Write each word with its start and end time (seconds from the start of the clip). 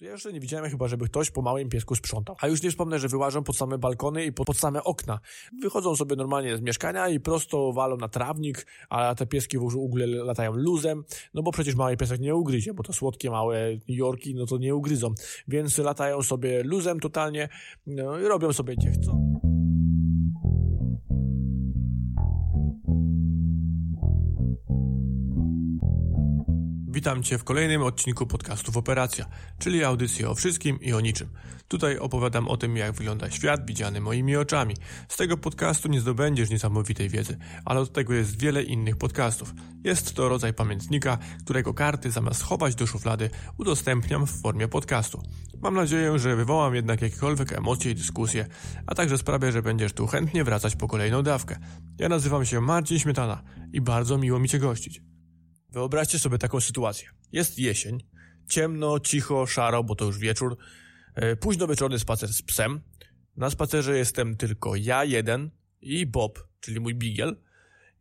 To 0.00 0.04
ja 0.04 0.12
jeszcze 0.12 0.32
nie 0.32 0.40
widziałem 0.40 0.70
chyba, 0.70 0.88
żeby 0.88 1.04
ktoś 1.06 1.30
po 1.30 1.42
małym 1.42 1.68
piesku 1.68 1.94
sprzątał. 1.94 2.36
A 2.40 2.46
już 2.46 2.62
nie 2.62 2.70
wspomnę, 2.70 2.98
że 2.98 3.08
wyłażą 3.08 3.44
pod 3.44 3.56
same 3.56 3.78
balkony 3.78 4.24
i 4.24 4.32
pod, 4.32 4.56
same 4.56 4.84
okna. 4.84 5.20
Wychodzą 5.62 5.96
sobie 5.96 6.16
normalnie 6.16 6.56
z 6.56 6.60
mieszkania 6.60 7.08
i 7.08 7.20
prosto 7.20 7.72
walą 7.72 7.96
na 7.96 8.08
trawnik, 8.08 8.66
a 8.88 9.14
te 9.14 9.26
pieski 9.26 9.58
w 9.58 9.76
ogóle 9.76 10.06
latają 10.06 10.52
luzem, 10.52 11.04
no 11.34 11.42
bo 11.42 11.52
przecież 11.52 11.74
mały 11.74 11.96
piesek 11.96 12.20
nie 12.20 12.34
ugryzie, 12.34 12.74
bo 12.74 12.82
to 12.82 12.92
słodkie 12.92 13.30
małe 13.30 13.58
Jorki, 13.88 14.34
no 14.34 14.46
to 14.46 14.58
nie 14.58 14.74
ugryzą. 14.74 15.14
Więc 15.48 15.78
latają 15.78 16.22
sobie 16.22 16.62
luzem 16.62 17.00
totalnie 17.00 17.48
no 17.86 18.18
i 18.18 18.24
robią 18.24 18.52
sobie 18.52 18.76
gdzie 18.76 18.90
chcą. 18.90 19.49
Witam 27.00 27.22
Cię 27.22 27.38
w 27.38 27.44
kolejnym 27.44 27.82
odcinku 27.82 28.26
podcastów 28.26 28.76
Operacja, 28.76 29.26
czyli 29.58 29.84
audycji 29.84 30.24
o 30.24 30.34
wszystkim 30.34 30.80
i 30.80 30.92
o 30.92 31.00
niczym. 31.00 31.28
Tutaj 31.68 31.98
opowiadam 31.98 32.48
o 32.48 32.56
tym, 32.56 32.76
jak 32.76 32.92
wygląda 32.92 33.30
świat 33.30 33.66
widziany 33.66 34.00
moimi 34.00 34.36
oczami. 34.36 34.74
Z 35.08 35.16
tego 35.16 35.36
podcastu 35.36 35.88
nie 35.88 36.00
zdobędziesz 36.00 36.50
niesamowitej 36.50 37.08
wiedzy, 37.08 37.38
ale 37.64 37.80
od 37.80 37.92
tego 37.92 38.14
jest 38.14 38.40
wiele 38.40 38.62
innych 38.62 38.96
podcastów. 38.96 39.54
Jest 39.84 40.14
to 40.14 40.28
rodzaj 40.28 40.54
pamiętnika, 40.54 41.18
którego 41.44 41.74
karty 41.74 42.10
zamiast 42.10 42.42
chować 42.42 42.74
do 42.74 42.86
szuflady 42.86 43.30
udostępniam 43.58 44.26
w 44.26 44.40
formie 44.42 44.68
podcastu. 44.68 45.22
Mam 45.62 45.74
nadzieję, 45.74 46.18
że 46.18 46.36
wywołam 46.36 46.74
jednak 46.74 47.02
jakiekolwiek 47.02 47.52
emocje 47.52 47.90
i 47.90 47.94
dyskusje, 47.94 48.46
a 48.86 48.94
także 48.94 49.18
sprawię, 49.18 49.52
że 49.52 49.62
będziesz 49.62 49.92
tu 49.92 50.06
chętnie 50.06 50.44
wracać 50.44 50.76
po 50.76 50.88
kolejną 50.88 51.22
dawkę. 51.22 51.56
Ja 51.98 52.08
nazywam 52.08 52.44
się 52.44 52.60
Marcin 52.60 52.98
Śmietana 52.98 53.42
i 53.72 53.80
bardzo 53.80 54.18
miło 54.18 54.38
mi 54.38 54.48
Cię 54.48 54.58
gościć. 54.58 55.09
Wyobraźcie 55.72 56.18
sobie 56.18 56.38
taką 56.38 56.60
sytuację. 56.60 57.08
Jest 57.32 57.58
jesień, 57.58 58.04
ciemno, 58.48 59.00
cicho, 59.00 59.46
szaro, 59.46 59.84
bo 59.84 59.94
to 59.94 60.04
już 60.04 60.18
wieczór. 60.18 60.56
E, 61.14 61.36
późno 61.36 61.66
wieczorny 61.66 61.98
spacer 61.98 62.28
z 62.32 62.42
psem. 62.42 62.80
Na 63.36 63.50
spacerze 63.50 63.98
jestem 63.98 64.36
tylko 64.36 64.76
ja 64.76 65.04
jeden 65.04 65.50
i 65.80 66.06
Bob, 66.06 66.48
czyli 66.60 66.80
mój 66.80 66.94
bigiel. 66.94 67.36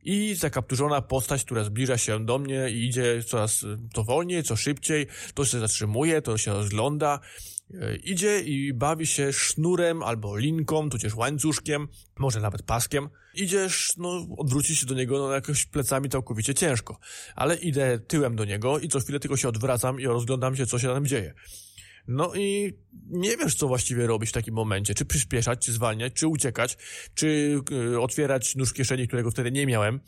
I 0.03 0.36
zakapturzona 0.36 1.02
postać, 1.02 1.45
która 1.45 1.64
zbliża 1.64 1.98
się 1.98 2.26
do 2.26 2.39
mnie 2.39 2.70
i 2.70 2.86
idzie 2.86 3.23
coraz 3.23 3.66
to 3.94 4.04
wolniej, 4.04 4.44
co 4.44 4.56
szybciej, 4.56 5.08
to 5.33 5.45
się 5.45 5.59
zatrzymuje, 5.59 6.22
to 6.22 6.38
się 6.38 6.54
rozgląda, 6.54 7.20
E, 7.20 7.58
idzie 8.03 8.39
i 8.39 8.73
bawi 8.73 9.08
się 9.08 9.34
sznurem 9.34 10.03
albo 10.03 10.38
linką, 10.38 10.89
tudzież 10.89 11.16
łańcuszkiem, 11.16 11.88
może 12.20 12.39
nawet 12.39 12.61
paskiem. 12.64 13.09
Idziesz, 13.36 13.94
no, 13.98 14.28
odwrócić 14.38 14.80
się 14.80 14.86
do 14.86 14.95
niego, 14.95 15.20
no, 15.20 15.34
jakoś 15.34 15.66
plecami 15.66 16.09
całkowicie 16.09 16.53
ciężko. 16.53 17.00
Ale 17.36 17.56
idę 17.56 18.00
tyłem 18.00 18.36
do 18.36 18.45
niego 18.45 18.80
i 18.80 18.88
co 18.88 19.00
chwilę 19.00 19.20
tylko 19.20 19.38
się 19.38 19.50
odwracam 19.50 20.00
i 20.00 20.06
rozglądam 20.06 20.56
się, 20.56 20.66
co 20.66 20.80
się 20.80 20.88
tam 20.88 21.06
dzieje. 21.06 21.34
No 22.08 22.36
i 22.36 22.73
nie 23.08 23.38
wiesz, 23.38 23.56
co 23.56 23.67
właściwie 23.67 24.08
robić 24.08 24.30
w 24.30 24.33
takim 24.33 24.54
momencie. 24.54 24.95
Czy 24.95 25.06
przyspieszać, 25.06 25.66
czy 25.66 25.72
zwalniać, 25.72 26.14
czy 26.14 26.28
uciekać, 26.28 26.78
czy 27.14 27.59
y, 27.72 28.00
otwierać 28.00 28.56
nóż 28.56 28.70
w 28.70 28.73
kieszeni, 28.73 29.08
którego 29.08 29.31
wtedy 29.31 29.52
nie 29.52 29.66
miałem, 29.66 30.00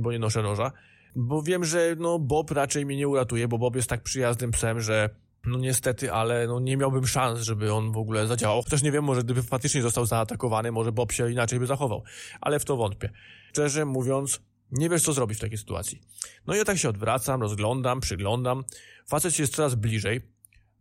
bo 0.00 0.12
nie 0.12 0.18
noszę 0.18 0.42
noża. 0.42 0.72
Bo 1.16 1.42
wiem, 1.42 1.64
że 1.64 1.96
no, 1.98 2.18
Bob 2.18 2.50
raczej 2.50 2.86
mnie 2.86 2.96
nie 2.96 3.08
uratuje, 3.08 3.48
bo 3.48 3.58
Bob 3.58 3.76
jest 3.76 3.88
tak 3.88 4.02
przyjaznym 4.02 4.50
psem, 4.50 4.80
że 4.80 5.10
no 5.48 5.58
niestety, 5.58 6.12
ale 6.12 6.46
no 6.46 6.60
nie 6.60 6.76
miałbym 6.76 7.06
szans, 7.06 7.40
żeby 7.40 7.72
on 7.72 7.92
w 7.92 7.96
ogóle 7.96 8.26
zadziałał. 8.26 8.62
Chociaż 8.62 8.82
nie 8.82 8.92
wiem, 8.92 9.04
może 9.04 9.22
gdyby 9.22 9.42
faktycznie 9.42 9.82
został 9.82 10.06
zaatakowany, 10.06 10.72
może 10.72 10.92
Bob 10.92 11.12
się 11.12 11.30
inaczej 11.30 11.58
by 11.58 11.66
zachował. 11.66 12.02
Ale 12.40 12.60
w 12.60 12.64
to 12.64 12.76
wątpię. 12.76 13.10
Szczerze 13.48 13.84
mówiąc, 13.84 14.40
nie 14.72 14.88
wiesz, 14.88 15.02
co 15.02 15.12
zrobić 15.12 15.38
w 15.38 15.40
takiej 15.40 15.58
sytuacji. 15.58 16.00
No 16.46 16.54
i 16.54 16.58
ja 16.58 16.64
tak 16.64 16.78
się 16.78 16.88
odwracam, 16.88 17.40
rozglądam, 17.42 18.00
przyglądam. 18.00 18.64
Facet 19.06 19.38
jest 19.38 19.54
coraz 19.54 19.74
bliżej. 19.74 20.20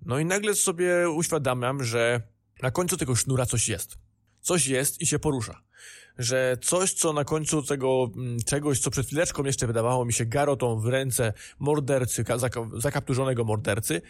No 0.05 0.19
i 0.19 0.25
nagle 0.25 0.55
sobie 0.55 1.09
uświadamiam, 1.09 1.83
że 1.83 2.21
na 2.61 2.71
końcu 2.71 2.97
tego 2.97 3.15
sznura 3.15 3.45
coś 3.45 3.69
jest. 3.69 3.97
Coś 4.41 4.67
jest 4.67 5.01
i 5.01 5.07
się 5.07 5.19
porusza. 5.19 5.61
Że 6.17 6.57
coś, 6.61 6.93
co 6.93 7.13
na 7.13 7.23
końcu 7.23 7.63
tego 7.63 8.09
mm, 8.15 8.37
czegoś, 8.45 8.79
co 8.79 8.91
przed 8.91 9.05
chwileczką 9.05 9.43
jeszcze 9.43 9.67
wydawało 9.67 10.05
mi 10.05 10.13
się 10.13 10.25
garotą 10.25 10.79
w 10.79 10.85
ręce 10.85 11.33
mordercy, 11.59 12.23
zakapturzonego 12.73 13.43
mordercy, 13.43 14.01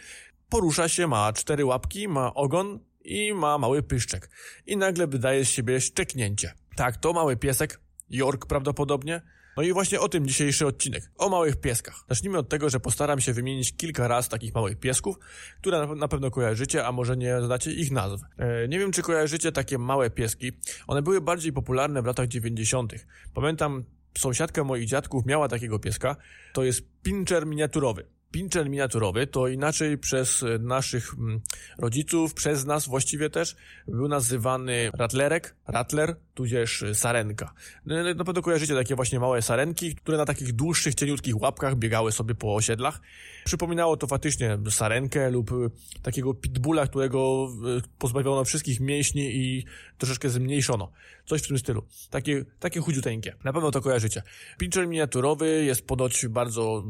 porusza 0.48 0.88
się, 0.88 1.06
ma 1.06 1.32
cztery 1.32 1.64
łapki, 1.64 2.08
ma 2.08 2.34
ogon 2.34 2.78
i 3.04 3.34
ma 3.34 3.58
mały 3.58 3.82
pyszczek. 3.82 4.30
I 4.66 4.76
nagle 4.76 5.06
wydaje 5.06 5.44
z 5.44 5.48
siebie 5.48 5.80
szczeknięcie. 5.80 6.54
Tak, 6.76 6.96
to 6.96 7.12
mały 7.12 7.36
piesek, 7.36 7.80
York 8.10 8.46
prawdopodobnie. 8.46 9.22
No 9.58 9.64
i 9.64 9.72
właśnie 9.72 10.00
o 10.00 10.08
tym 10.08 10.26
dzisiejszy 10.26 10.66
odcinek. 10.66 11.10
O 11.16 11.28
małych 11.28 11.56
pieskach. 11.56 12.04
Zacznijmy 12.08 12.38
od 12.38 12.48
tego, 12.48 12.70
że 12.70 12.80
postaram 12.80 13.20
się 13.20 13.32
wymienić 13.32 13.76
kilka 13.76 14.08
raz 14.08 14.28
takich 14.28 14.54
małych 14.54 14.78
piesków, 14.78 15.18
które 15.60 15.86
na 15.86 16.08
pewno 16.08 16.30
kojarzycie, 16.30 16.86
a 16.86 16.92
może 16.92 17.16
nie 17.16 17.42
znacie 17.42 17.72
ich 17.72 17.90
nazw. 17.90 18.22
E, 18.36 18.68
nie 18.68 18.78
wiem, 18.78 18.92
czy 18.92 19.02
kojarzycie 19.02 19.52
takie 19.52 19.78
małe 19.78 20.10
pieski. 20.10 20.52
One 20.86 21.02
były 21.02 21.20
bardziej 21.20 21.52
popularne 21.52 22.02
w 22.02 22.06
latach 22.06 22.28
90. 22.28 22.94
Pamiętam, 23.34 23.84
sąsiadka 24.18 24.64
moich 24.64 24.86
dziadków 24.86 25.26
miała 25.26 25.48
takiego 25.48 25.78
pieska. 25.78 26.16
To 26.52 26.64
jest 26.64 26.82
pincher 27.02 27.46
miniaturowy. 27.46 28.17
Pinczer 28.30 28.70
miniaturowy 28.70 29.26
to 29.26 29.48
inaczej 29.48 29.98
przez 29.98 30.44
naszych 30.60 31.14
mm, 31.14 31.40
rodziców, 31.78 32.34
przez 32.34 32.64
nas 32.64 32.86
właściwie 32.86 33.30
też, 33.30 33.56
był 33.88 34.08
nazywany 34.08 34.90
ratlerek, 34.94 35.56
ratler, 35.66 36.16
tudzież 36.34 36.84
sarenka. 36.94 37.52
No, 37.86 38.14
na 38.14 38.24
pewno 38.24 38.42
kojarzycie 38.42 38.74
takie 38.74 38.96
właśnie 38.96 39.20
małe 39.20 39.42
sarenki, 39.42 39.94
które 39.94 40.18
na 40.18 40.24
takich 40.24 40.52
dłuższych, 40.52 40.94
cieniutkich 40.94 41.40
łapkach 41.40 41.76
biegały 41.76 42.12
sobie 42.12 42.34
po 42.34 42.54
osiedlach. 42.54 43.00
Przypominało 43.44 43.96
to 43.96 44.06
faktycznie 44.06 44.58
sarenkę 44.70 45.30
lub 45.30 45.50
takiego 46.02 46.34
pitbulla, 46.34 46.86
którego 46.86 47.48
pozbawiono 47.98 48.44
wszystkich 48.44 48.80
mięśni 48.80 49.36
i 49.36 49.64
troszeczkę 49.98 50.30
zmniejszono. 50.30 50.92
Coś 51.28 51.42
w 51.42 51.48
tym 51.48 51.58
stylu. 51.58 51.82
Takie, 52.10 52.44
takie 52.58 52.80
chudziuteńkie. 52.80 53.34
Na 53.44 53.52
pewno 53.52 53.70
to 53.70 53.80
kojarzycie. 53.80 54.22
Pinczer 54.58 54.88
miniaturowy 54.88 55.64
jest 55.64 55.86
podoć 55.86 56.26
bardzo 56.26 56.84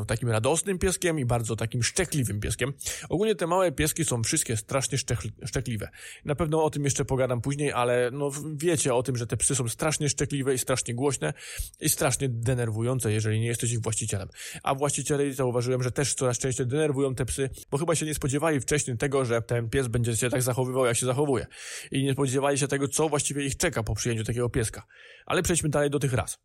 e, 0.00 0.04
takim 0.04 0.28
radosnym 0.28 0.78
pieskiem 0.78 1.18
i 1.18 1.24
bardzo 1.24 1.56
takim 1.56 1.82
szczekliwym 1.82 2.40
pieskiem. 2.40 2.72
Ogólnie 3.08 3.34
te 3.34 3.46
małe 3.46 3.72
pieski 3.72 4.04
są 4.04 4.22
wszystkie 4.22 4.56
strasznie 4.56 4.98
szczekliwe. 5.44 5.88
Na 6.24 6.34
pewno 6.34 6.64
o 6.64 6.70
tym 6.70 6.84
jeszcze 6.84 7.04
pogadam 7.04 7.40
później, 7.40 7.72
ale 7.72 8.10
no 8.12 8.30
wiecie 8.56 8.94
o 8.94 9.02
tym, 9.02 9.16
że 9.16 9.26
te 9.26 9.36
psy 9.36 9.54
są 9.54 9.68
strasznie 9.68 10.08
szczekliwe 10.08 10.54
i 10.54 10.58
strasznie 10.58 10.94
głośne 10.94 11.32
i 11.80 11.88
strasznie 11.88 12.28
denerwujące, 12.28 13.12
jeżeli 13.12 13.40
nie 13.40 13.46
jesteś 13.46 13.72
ich 13.72 13.80
właścicielem. 13.80 14.28
A 14.62 14.74
właściciele 14.74 15.32
zauważyłem, 15.32 15.82
że 15.82 15.90
też 15.90 16.14
coraz 16.14 16.38
częściej 16.38 16.66
denerwują 16.66 17.14
te 17.14 17.24
psy, 17.24 17.50
bo 17.70 17.78
chyba 17.78 17.94
się 17.94 18.06
nie 18.06 18.14
spodziewali 18.14 18.60
wcześniej 18.60 18.96
tego, 18.96 19.24
że 19.24 19.42
ten 19.42 19.70
pies 19.70 19.88
będzie 19.88 20.16
się 20.16 20.30
tak 20.30 20.42
zachowywał, 20.42 20.86
jak 20.86 20.96
się 20.96 21.06
zachowuje. 21.06 21.46
I 21.92 22.04
nie 22.04 22.12
spodziewali 22.12 22.58
się 22.58 22.68
tego, 22.68 22.88
co 22.88 23.08
właściwie 23.08 23.44
ich 23.44 23.56
czeka 23.56 23.77
po 23.82 23.94
przyjęciu 23.94 24.24
takiego 24.24 24.50
pieska. 24.50 24.86
Ale 25.26 25.42
przejdźmy 25.42 25.68
dalej 25.68 25.90
do 25.90 25.98
tych 25.98 26.12
ras. 26.12 26.38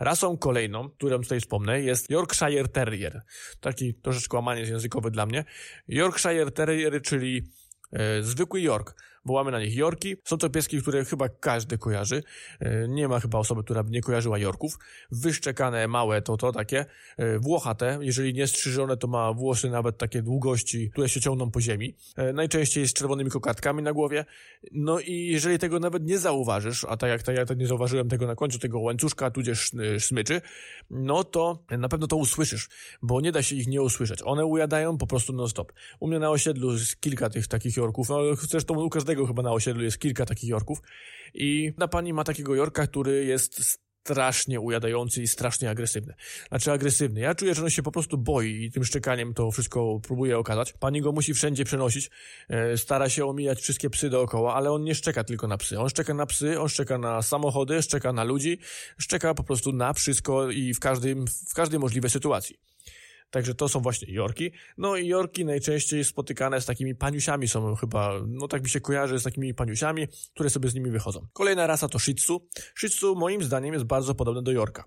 Rasą 0.00 0.38
kolejną, 0.38 0.90
którą 0.90 1.22
tutaj 1.22 1.40
wspomnę, 1.40 1.80
jest 1.80 2.10
Yorkshire 2.10 2.68
Terrier. 2.68 3.22
Taki 3.60 3.94
troszeczkę 3.94 4.36
łamanie 4.36 4.62
językowy 4.62 5.10
dla 5.10 5.26
mnie. 5.26 5.44
Yorkshire 5.88 6.52
Terrier, 6.52 7.02
czyli 7.02 7.42
e, 7.92 8.22
zwykły 8.22 8.60
York. 8.60 8.94
Wołamy 9.28 9.50
na 9.50 9.60
nich 9.60 9.76
Yorki. 9.76 10.16
Są 10.24 10.38
to 10.38 10.50
pieski, 10.50 10.82
które 10.82 11.04
chyba 11.04 11.28
każdy 11.28 11.78
kojarzy. 11.78 12.22
E, 12.60 12.88
nie 12.88 13.08
ma 13.08 13.20
chyba 13.20 13.38
osoby, 13.38 13.64
która 13.64 13.82
by 13.82 13.90
nie 13.90 14.00
kojarzyła 14.00 14.38
Yorków. 14.38 14.78
Wyszczekane, 15.10 15.88
małe, 15.88 16.22
to 16.22 16.36
to 16.36 16.52
takie. 16.52 16.86
E, 17.16 17.38
włochate. 17.38 17.98
Jeżeli 18.00 18.34
nie 18.34 18.46
strzyżone, 18.46 18.96
to 18.96 19.08
ma 19.08 19.32
włosy 19.32 19.70
nawet 19.70 19.98
takie 19.98 20.22
długości, 20.22 20.90
które 20.90 21.08
się 21.08 21.20
ciągną 21.20 21.50
po 21.50 21.60
ziemi. 21.60 21.94
E, 22.16 22.32
najczęściej 22.32 22.88
z 22.88 22.92
czerwonymi 22.92 23.30
kokardkami 23.30 23.82
na 23.82 23.92
głowie. 23.92 24.24
No 24.72 25.00
i 25.00 25.26
jeżeli 25.26 25.58
tego 25.58 25.78
nawet 25.80 26.04
nie 26.04 26.18
zauważysz, 26.18 26.86
a 26.88 26.96
tak 26.96 27.10
jak, 27.10 27.22
tak 27.22 27.36
jak 27.36 27.58
nie 27.58 27.66
zauważyłem 27.66 28.08
tego 28.08 28.26
na 28.26 28.34
końcu 28.34 28.58
tego 28.58 28.80
łańcuszka, 28.80 29.30
tudzież 29.30 29.70
smyczy, 29.98 30.40
no 30.90 31.24
to 31.24 31.64
na 31.70 31.88
pewno 31.88 32.06
to 32.06 32.16
usłyszysz, 32.16 32.68
bo 33.02 33.20
nie 33.20 33.32
da 33.32 33.42
się 33.42 33.56
ich 33.56 33.66
nie 33.66 33.82
usłyszeć. 33.82 34.22
One 34.24 34.46
ujadają 34.46 34.98
po 34.98 35.06
prostu 35.06 35.32
non-stop. 35.32 35.72
U 36.00 36.08
mnie 36.08 36.18
na 36.18 36.30
osiedlu 36.30 36.72
jest 36.72 37.00
kilka 37.00 37.30
tych 37.30 37.46
takich 37.46 37.76
Yorków, 37.76 38.08
no 38.08 38.18
zresztą 38.34 38.84
u 38.84 38.90
każdego 38.90 39.17
chyba 39.26 39.42
na 39.42 39.52
osiedlu 39.52 39.84
jest 39.84 39.98
kilka 39.98 40.26
takich 40.26 40.50
Jorków 40.50 40.78
i 41.34 41.72
na 41.78 41.88
pani 41.88 42.12
ma 42.12 42.24
takiego 42.24 42.54
Jorka, 42.54 42.86
który 42.86 43.24
jest 43.24 43.78
strasznie 44.08 44.60
ujadający 44.60 45.22
i 45.22 45.28
strasznie 45.28 45.70
agresywny. 45.70 46.14
Znaczy 46.48 46.72
agresywny. 46.72 47.20
Ja 47.20 47.34
czuję, 47.34 47.54
że 47.54 47.62
on 47.62 47.70
się 47.70 47.82
po 47.82 47.92
prostu 47.92 48.18
boi 48.18 48.64
i 48.64 48.70
tym 48.70 48.84
szczekaniem 48.84 49.34
to 49.34 49.50
wszystko 49.50 50.00
próbuje 50.02 50.38
okazać. 50.38 50.72
Pani 50.72 51.00
go 51.00 51.12
musi 51.12 51.34
wszędzie 51.34 51.64
przenosić, 51.64 52.10
e, 52.48 52.76
stara 52.76 53.08
się 53.08 53.26
omijać 53.26 53.60
wszystkie 53.60 53.90
psy 53.90 54.10
dookoła, 54.10 54.54
ale 54.54 54.70
on 54.70 54.84
nie 54.84 54.94
szczeka 54.94 55.24
tylko 55.24 55.48
na 55.48 55.58
psy. 55.58 55.80
On 55.80 55.88
szczeka 55.88 56.14
na 56.14 56.26
psy, 56.26 56.60
on 56.60 56.68
szczeka 56.68 56.98
na 56.98 57.22
samochody, 57.22 57.82
szczeka 57.82 58.12
na 58.12 58.24
ludzi, 58.24 58.58
szczeka 58.98 59.34
po 59.34 59.44
prostu 59.44 59.72
na 59.72 59.92
wszystko 59.92 60.50
i 60.50 60.74
w 60.74 60.80
każdym, 60.80 61.26
w 61.50 61.54
każdej 61.54 61.80
możliwej 61.80 62.10
sytuacji. 62.10 62.56
Także 63.30 63.54
to 63.54 63.68
są 63.68 63.80
właśnie 63.80 64.12
Jorki. 64.12 64.50
No 64.78 64.96
i 64.96 65.06
Jorki 65.06 65.44
najczęściej 65.44 66.04
spotykane 66.04 66.60
z 66.60 66.66
takimi 66.66 66.94
paniusiami 66.94 67.48
są 67.48 67.74
chyba, 67.74 68.12
no 68.26 68.48
tak 68.48 68.62
mi 68.62 68.70
się 68.70 68.80
kojarzy 68.80 69.18
z 69.18 69.22
takimi 69.22 69.54
paniusiami, 69.54 70.08
które 70.34 70.50
sobie 70.50 70.68
z 70.68 70.74
nimi 70.74 70.90
wychodzą. 70.90 71.26
Kolejna 71.32 71.66
rasa 71.66 71.88
to 71.88 71.98
Shih 71.98 72.14
Tzu. 72.14 72.48
Shih 72.78 72.90
Tzu 72.92 73.14
moim 73.16 73.42
zdaniem 73.42 73.74
jest 73.74 73.86
bardzo 73.86 74.14
podobny 74.14 74.42
do 74.42 74.52
Jorka. 74.52 74.84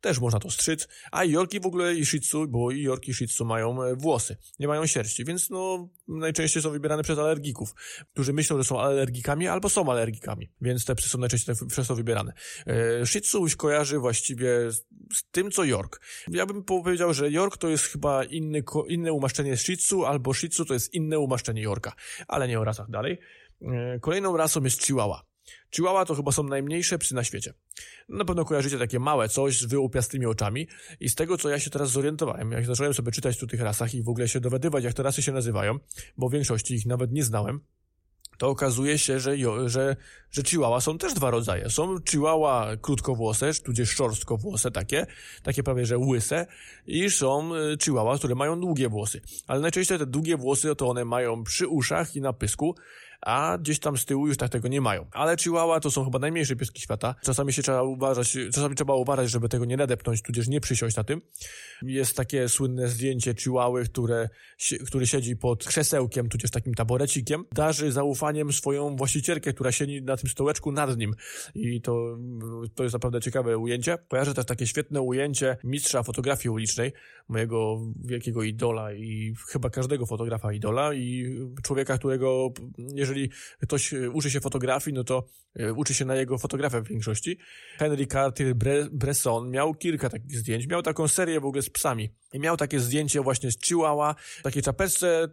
Też 0.00 0.20
można 0.20 0.40
to 0.40 0.50
strzyc, 0.50 0.88
a 1.12 1.24
Jorki 1.24 1.60
w 1.60 1.66
ogóle 1.66 1.94
i 1.94 2.06
Shih 2.06 2.22
Tzu, 2.22 2.48
bo 2.48 2.70
i 2.70 2.82
Jorki 2.82 3.10
i 3.10 3.14
Shih 3.14 3.30
Tzu 3.30 3.44
mają 3.44 3.82
e, 3.82 3.96
włosy, 3.96 4.36
nie 4.58 4.68
mają 4.68 4.86
sierści, 4.86 5.24
więc 5.24 5.50
no 5.50 5.88
najczęściej 6.08 6.62
są 6.62 6.70
wybierane 6.70 7.02
przez 7.02 7.18
alergików, 7.18 7.74
którzy 8.12 8.32
myślą, 8.32 8.58
że 8.58 8.64
są 8.64 8.80
alergikami 8.80 9.48
albo 9.48 9.68
są 9.68 9.90
alergikami, 9.90 10.50
więc 10.60 10.84
te 10.84 10.94
psy 10.94 11.08
są 11.08 11.18
najczęściej 11.18 11.54
przez 11.68 11.88
to 11.88 11.94
wybierane. 11.94 12.32
E, 12.66 13.06
Shih 13.06 13.22
Tzu 13.22 13.46
kojarzy 13.56 13.98
właściwie 13.98 14.72
z, 14.72 14.84
tym, 15.30 15.50
co 15.50 15.64
York. 15.64 16.00
Ja 16.28 16.46
bym 16.46 16.64
powiedział, 16.64 17.14
że 17.14 17.30
York 17.30 17.56
to 17.56 17.68
jest 17.68 17.83
chyba 17.86 18.24
inny, 18.24 18.62
inne 18.88 19.12
umaszczenie 19.12 19.56
Shih 19.56 19.78
Tzu, 19.78 20.04
albo 20.04 20.34
Shih 20.34 20.50
Tzu 20.50 20.64
to 20.64 20.74
jest 20.74 20.94
inne 20.94 21.18
umaszczenie 21.18 21.62
Yorka, 21.62 21.92
ale 22.28 22.48
nie 22.48 22.60
o 22.60 22.64
rasach 22.64 22.90
dalej. 22.90 23.18
E, 23.62 23.98
kolejną 24.00 24.36
rasą 24.36 24.64
jest 24.64 24.82
Chihuahua. 24.82 25.24
Chihuahua 25.74 26.04
to 26.04 26.14
chyba 26.14 26.32
są 26.32 26.42
najmniejsze 26.42 26.98
psy 26.98 27.14
na 27.14 27.24
świecie. 27.24 27.54
Na 28.08 28.24
pewno 28.24 28.44
kojarzycie 28.44 28.78
takie 28.78 28.98
małe 28.98 29.28
coś 29.28 29.60
z 29.60 29.64
wyłupiastymi 29.64 30.26
oczami 30.26 30.68
i 31.00 31.08
z 31.08 31.14
tego, 31.14 31.38
co 31.38 31.48
ja 31.48 31.58
się 31.58 31.70
teraz 31.70 31.90
zorientowałem, 31.90 32.52
jak 32.52 32.66
zacząłem 32.66 32.94
sobie 32.94 33.12
czytać 33.12 33.38
tu 33.38 33.46
tych 33.46 33.60
rasach 33.60 33.94
i 33.94 34.02
w 34.02 34.08
ogóle 34.08 34.28
się 34.28 34.40
dowiadywać, 34.40 34.84
jak 34.84 34.94
te 34.94 35.02
rasy 35.02 35.22
się 35.22 35.32
nazywają, 35.32 35.78
bo 36.16 36.28
większości 36.28 36.74
ich 36.74 36.86
nawet 36.86 37.12
nie 37.12 37.22
znałem, 37.22 37.60
to 38.38 38.48
okazuje 38.48 38.98
się, 38.98 39.20
że, 39.20 39.36
że, 39.66 39.96
że 40.30 40.42
chihuahua 40.42 40.80
są 40.80 40.98
też 40.98 41.14
dwa 41.14 41.30
rodzaje. 41.30 41.70
Są 41.70 41.96
chihuahua 42.10 42.68
krótkowłose, 42.80 43.54
tudzież 43.54 43.90
szorstkowłose 43.90 44.70
takie, 44.70 45.06
takie 45.42 45.62
prawie, 45.62 45.86
że 45.86 45.98
łyse 45.98 46.46
i 46.86 47.10
są 47.10 47.54
e, 47.54 47.58
chihuahua, 47.84 48.18
które 48.18 48.34
mają 48.34 48.60
długie 48.60 48.88
włosy. 48.88 49.20
Ale 49.46 49.60
najczęściej 49.60 49.98
te 49.98 50.06
długie 50.06 50.36
włosy 50.36 50.76
to 50.76 50.88
one 50.88 51.04
mają 51.04 51.44
przy 51.44 51.68
uszach 51.68 52.16
i 52.16 52.20
na 52.20 52.32
pysku, 52.32 52.74
a 53.24 53.58
gdzieś 53.58 53.78
tam 53.78 53.96
z 53.96 54.04
tyłu 54.04 54.28
już 54.28 54.36
tak 54.36 54.50
tego 54.50 54.68
nie 54.68 54.80
mają. 54.80 55.06
Ale 55.12 55.36
Chihuahua 55.36 55.80
to 55.80 55.90
są 55.90 56.04
chyba 56.04 56.18
najmniejsze 56.18 56.56
pieski 56.56 56.80
świata. 56.80 57.14
Czasami 57.22 57.52
się 57.52 57.62
trzeba 57.62 57.82
uważać, 57.82 58.36
czasami 58.52 58.74
trzeba 58.74 58.94
uważać, 58.94 59.30
żeby 59.30 59.48
tego 59.48 59.64
nie 59.64 59.76
nadepnąć, 59.76 60.22
tudzież 60.22 60.48
nie 60.48 60.60
przysiąść 60.60 60.96
na 60.96 61.04
tym. 61.04 61.20
Jest 61.82 62.16
takie 62.16 62.48
słynne 62.48 62.88
zdjęcie 62.88 63.34
Chihuahy, 63.34 63.84
które, 63.84 64.28
który 64.86 65.06
siedzi 65.06 65.36
pod 65.36 65.64
krzesełkiem, 65.64 66.28
tudzież 66.28 66.50
takim 66.50 66.74
taborecikiem. 66.74 67.44
Darzy 67.52 67.92
zaufaniem 67.92 68.52
swoją 68.52 68.96
właścicielkę, 68.96 69.52
która 69.52 69.72
siedzi 69.72 70.02
na 70.02 70.16
tym 70.16 70.30
stołeczku 70.30 70.72
nad 70.72 70.98
nim. 70.98 71.14
I 71.54 71.80
to, 71.80 72.18
to 72.74 72.82
jest 72.82 72.92
naprawdę 72.92 73.20
ciekawe 73.20 73.58
ujęcie. 73.58 73.98
Kojarzę 74.08 74.34
też 74.34 74.46
takie 74.46 74.66
świetne 74.66 75.00
ujęcie 75.00 75.56
mistrza 75.64 76.02
fotografii 76.02 76.50
ulicznej, 76.50 76.92
mojego 77.28 77.80
wielkiego 78.04 78.42
idola 78.42 78.92
i 78.92 79.34
chyba 79.48 79.70
każdego 79.70 80.06
fotografa 80.06 80.52
idola 80.52 80.94
i 80.94 81.36
człowieka, 81.62 81.98
którego 81.98 82.52
jeżeli 82.94 83.13
jeżeli 83.14 83.30
ktoś 83.60 83.94
e, 83.94 84.10
uczy 84.10 84.30
się 84.30 84.40
fotografii, 84.40 84.94
no 84.94 85.04
to 85.04 85.28
e, 85.56 85.72
uczy 85.72 85.94
się 85.94 86.04
na 86.04 86.14
jego 86.14 86.38
fotografię 86.38 86.80
w 86.80 86.88
większości. 86.88 87.38
Henry 87.78 88.06
Cartier-Bresson 88.06 89.50
miał 89.50 89.74
kilka 89.74 90.08
takich 90.08 90.38
zdjęć. 90.38 90.66
Miał 90.66 90.82
taką 90.82 91.08
serię 91.08 91.40
w 91.40 91.44
ogóle 91.44 91.62
z 91.62 91.70
psami. 91.70 92.10
I 92.32 92.40
miał 92.40 92.56
takie 92.56 92.80
zdjęcie 92.80 93.20
właśnie 93.20 93.50
z 93.50 93.60
Chihuahua, 93.60 94.14
takiej 94.42 94.62
czapeczce 94.62 95.28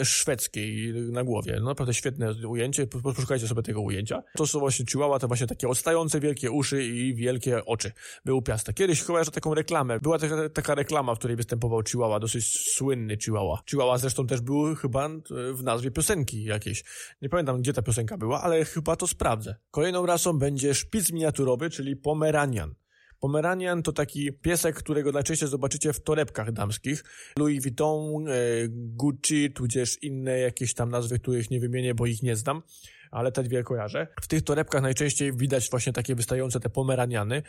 e, 0.00 0.04
szwedzkiej 0.04 0.94
na 0.94 1.24
głowie. 1.24 1.56
No 1.60 1.66
naprawdę 1.66 1.94
świetne 1.94 2.34
ujęcie, 2.48 2.86
poszukajcie 2.86 3.48
sobie 3.48 3.62
tego 3.62 3.80
ujęcia. 3.80 4.22
To 4.36 4.46
są 4.46 4.58
właśnie 4.58 4.86
Chihuahua, 4.86 5.18
to 5.18 5.28
właśnie 5.28 5.46
takie 5.46 5.68
odstające 5.68 6.20
wielkie 6.20 6.50
uszy 6.50 6.84
i 6.84 7.14
wielkie 7.14 7.64
oczy. 7.64 7.92
Był 8.24 8.42
piasta. 8.42 8.72
Kiedyś 8.72 9.04
że 9.24 9.30
taką 9.30 9.54
reklamę. 9.54 10.00
Była 10.00 10.18
taka, 10.18 10.48
taka 10.48 10.74
reklama, 10.74 11.14
w 11.14 11.18
której 11.18 11.36
występował 11.36 11.82
Chihuahua, 11.82 12.20
dosyć 12.20 12.72
słynny 12.74 13.16
Chihuahua. 13.24 13.62
Chihuahua 13.70 13.98
zresztą 13.98 14.26
też 14.26 14.40
był 14.40 14.74
chyba 14.74 15.08
w 15.52 15.62
nazwie 15.62 15.90
piosenki 15.90 16.44
jakiejś. 16.44 16.84
Nie 17.22 17.28
pamiętam, 17.28 17.60
gdzie 17.60 17.72
ta 17.72 17.82
piosenka 17.82 18.16
była, 18.18 18.42
ale 18.42 18.64
chyba 18.64 18.96
to 18.96 19.06
sprawdzę. 19.06 19.54
Kolejną 19.70 20.06
rasą 20.06 20.38
będzie 20.38 20.74
szpic 20.74 21.12
miniaturowy, 21.12 21.70
czyli 21.70 21.96
Pomeranian. 21.96 22.74
Pomeranian 23.20 23.82
to 23.82 23.92
taki 23.92 24.32
piesek, 24.32 24.76
którego 24.76 25.12
najczęściej 25.12 25.48
zobaczycie 25.48 25.92
w 25.92 26.02
torebkach 26.02 26.52
damskich. 26.52 27.04
Louis 27.38 27.62
Vuitton, 27.62 28.28
e, 28.28 28.32
Gucci, 28.68 29.50
tudzież 29.50 30.02
inne 30.02 30.38
jakieś 30.38 30.74
tam 30.74 30.90
nazwy, 30.90 31.18
których 31.18 31.50
nie 31.50 31.60
wymienię, 31.60 31.94
bo 31.94 32.06
ich 32.06 32.22
nie 32.22 32.36
znam 32.36 32.62
ale 33.12 33.32
te 33.32 33.42
dwie 33.42 33.62
kojarzę. 33.62 34.06
W 34.20 34.26
tych 34.26 34.42
torebkach 34.42 34.82
najczęściej 34.82 35.32
widać 35.36 35.70
właśnie 35.70 35.92
takie 35.92 36.14
wystające 36.14 36.60
te 36.60 36.70
pomeraniany, 36.70 37.42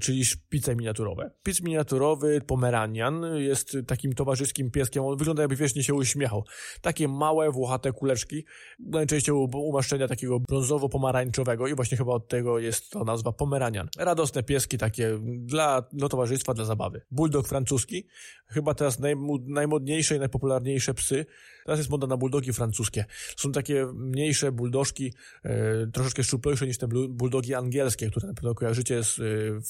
czyli 0.00 0.24
szpice 0.24 0.76
miniaturowe. 0.76 1.30
Szpic 1.40 1.60
miniaturowy 1.60 2.40
pomeranian 2.40 3.24
jest 3.36 3.76
takim 3.86 4.12
towarzyskim 4.12 4.70
pieskiem, 4.70 5.04
on 5.04 5.16
wygląda 5.16 5.42
jakby 5.42 5.56
wiecznie 5.56 5.84
się 5.84 5.94
uśmiechał. 5.94 6.44
Takie 6.80 7.08
małe, 7.08 7.50
włochate 7.50 7.92
kuleczki, 7.92 8.44
najczęściej 8.78 9.34
umaszczenia 9.54 10.08
takiego 10.08 10.40
brązowo-pomarańczowego 10.40 11.68
i 11.68 11.74
właśnie 11.74 11.98
chyba 11.98 12.12
od 12.12 12.28
tego 12.28 12.58
jest 12.58 12.90
to 12.90 13.04
nazwa 13.04 13.32
pomeranian. 13.32 13.88
Radosne 13.98 14.42
pieski 14.42 14.78
takie 14.78 15.18
dla, 15.38 15.82
dla 15.92 16.08
towarzystwa, 16.08 16.54
dla 16.54 16.64
zabawy. 16.64 17.00
Bulldog 17.10 17.48
francuski, 17.48 18.06
chyba 18.46 18.74
teraz 18.74 18.98
naj, 18.98 19.16
najmodniejsze 19.46 20.16
i 20.16 20.18
najpopularniejsze 20.18 20.94
psy. 20.94 21.26
Teraz 21.64 21.78
jest 21.78 21.90
moda 21.90 22.06
na 22.06 22.16
bulldogi 22.16 22.52
francuskie. 22.52 23.04
Są 23.36 23.52
takie 23.52 23.86
mniejsze 23.94 24.52
buldożki, 24.52 25.09
e, 25.42 25.86
troszeczkę 25.86 26.24
szczuplejsze 26.24 26.66
niż 26.66 26.78
te 26.78 26.88
bulldogi 27.08 27.54
angielskie, 27.54 28.10
które 28.10 28.28
na 28.28 28.34
pewno 28.34 28.54
kojarzycie 28.54 29.04
z 29.04 29.18
e, 29.18 29.22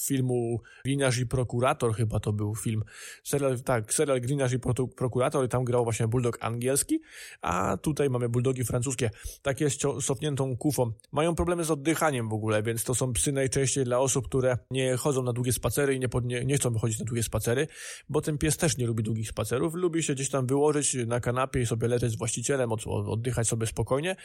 filmu 0.07 0.61
Gliniarz 0.85 1.19
i 1.19 1.27
Prokurator, 1.27 1.95
chyba 1.95 2.21
to 2.21 2.33
był 2.33 2.55
film. 2.55 2.85
Serial, 3.25 3.61
tak, 3.61 3.95
serial 3.95 4.21
Gliniarz 4.21 4.53
i 4.53 4.59
Prokurator 4.97 5.45
i 5.45 5.49
tam 5.49 5.65
grał 5.65 5.85
właśnie 5.85 6.09
bulldog 6.09 6.39
angielski, 6.41 7.01
a 7.41 7.77
tutaj 7.77 8.11
mamy 8.11 8.29
bulldogi 8.29 8.65
francuskie, 8.65 9.11
takie 9.43 9.71
z 9.71 9.79
cofniętą 10.05 10.57
kufą. 10.57 10.93
Mają 11.13 11.35
problemy 11.35 11.65
z 11.65 11.71
oddychaniem 11.71 12.29
w 12.29 12.33
ogóle, 12.33 12.63
więc 12.63 12.85
to 12.85 12.95
są 12.95 13.13
psy 13.13 13.33
najczęściej 13.33 13.85
dla 13.85 13.99
osób, 13.99 14.29
które 14.29 14.59
nie 14.71 14.97
chodzą 14.97 15.23
na 15.23 15.33
długie 15.33 15.53
spacery 15.53 15.95
i 15.95 16.01
nie, 16.01 16.09
nie, 16.23 16.45
nie 16.45 16.57
chcą 16.57 16.71
wychodzić 16.71 16.99
na 16.99 17.05
długie 17.05 17.23
spacery, 17.23 17.67
bo 18.09 18.21
ten 18.21 18.39
pies 18.39 18.57
też 18.57 18.77
nie 18.77 18.87
lubi 18.87 19.03
długich 19.03 19.29
spacerów, 19.29 19.75
lubi 19.75 20.03
się 20.03 20.15
gdzieś 20.15 20.31
tam 20.31 20.47
wyłożyć 20.47 20.97
na 21.07 21.21
kanapie 21.21 21.61
i 21.61 21.67
sobie 21.67 21.89
leżeć 21.89 22.13
z 22.13 22.17
właścicielem, 22.17 22.73
od, 22.73 22.87
oddychać 22.87 23.49
sobie 23.49 23.67
spokojnie, 23.67 24.17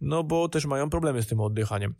no 0.00 0.24
bo 0.24 0.48
też 0.48 0.63
mają 0.66 0.90
problemy 0.90 1.22
z 1.22 1.26
tym 1.26 1.40
oddychaniem. 1.40 1.94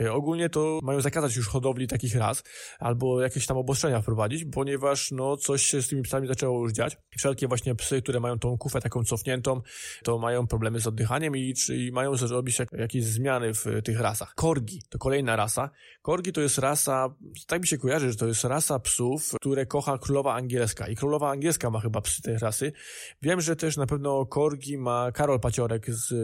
E, 0.00 0.12
ogólnie 0.12 0.48
to 0.48 0.80
mają 0.82 1.00
zakazać 1.00 1.36
już 1.36 1.48
hodowli 1.48 1.86
takich 1.88 2.16
raz, 2.16 2.42
albo 2.78 3.20
jakieś 3.20 3.46
tam 3.46 3.56
obostrzenia 3.56 4.00
wprowadzić, 4.00 4.44
ponieważ 4.52 5.10
no 5.10 5.36
coś 5.36 5.62
się 5.62 5.82
z 5.82 5.88
tymi 5.88 6.02
psami 6.02 6.28
zaczęło 6.28 6.62
już 6.62 6.72
dziać. 6.72 6.96
Wszelkie 7.18 7.48
właśnie 7.48 7.74
psy, 7.74 8.02
które 8.02 8.20
mają 8.20 8.38
tą 8.38 8.58
kufę 8.58 8.80
taką 8.80 9.04
cofniętą, 9.04 9.60
to 10.04 10.18
mają 10.18 10.46
problemy 10.46 10.80
z 10.80 10.86
oddychaniem 10.86 11.36
i, 11.36 11.54
i 11.68 11.92
mają 11.92 12.16
zrobić 12.16 12.58
jak, 12.58 12.72
jakieś 12.72 13.04
zmiany 13.04 13.54
w 13.54 13.64
tych 13.84 14.00
rasach. 14.00 14.34
Korgi 14.34 14.82
to 14.88 14.98
kolejna 14.98 15.36
rasa. 15.36 15.70
Korgi 16.02 16.32
to 16.32 16.40
jest 16.40 16.58
rasa, 16.58 17.14
tak 17.46 17.60
mi 17.60 17.66
się 17.66 17.78
kojarzy, 17.78 18.10
że 18.10 18.16
to 18.16 18.26
jest 18.26 18.44
rasa 18.44 18.78
psów, 18.78 19.30
które 19.40 19.66
kocha 19.66 19.98
królowa 19.98 20.34
angielska 20.34 20.88
i 20.88 20.96
królowa 20.96 21.30
angielska 21.30 21.70
ma 21.70 21.80
chyba 21.80 22.00
psy 22.00 22.22
tej 22.22 22.38
rasy. 22.38 22.72
Wiem, 23.22 23.40
że 23.40 23.56
też 23.56 23.76
na 23.76 23.86
pewno 23.86 24.26
Korgi 24.26 24.78
ma 24.78 25.12
Karol 25.12 25.40
Paciorek 25.40 25.90
z 25.90 26.14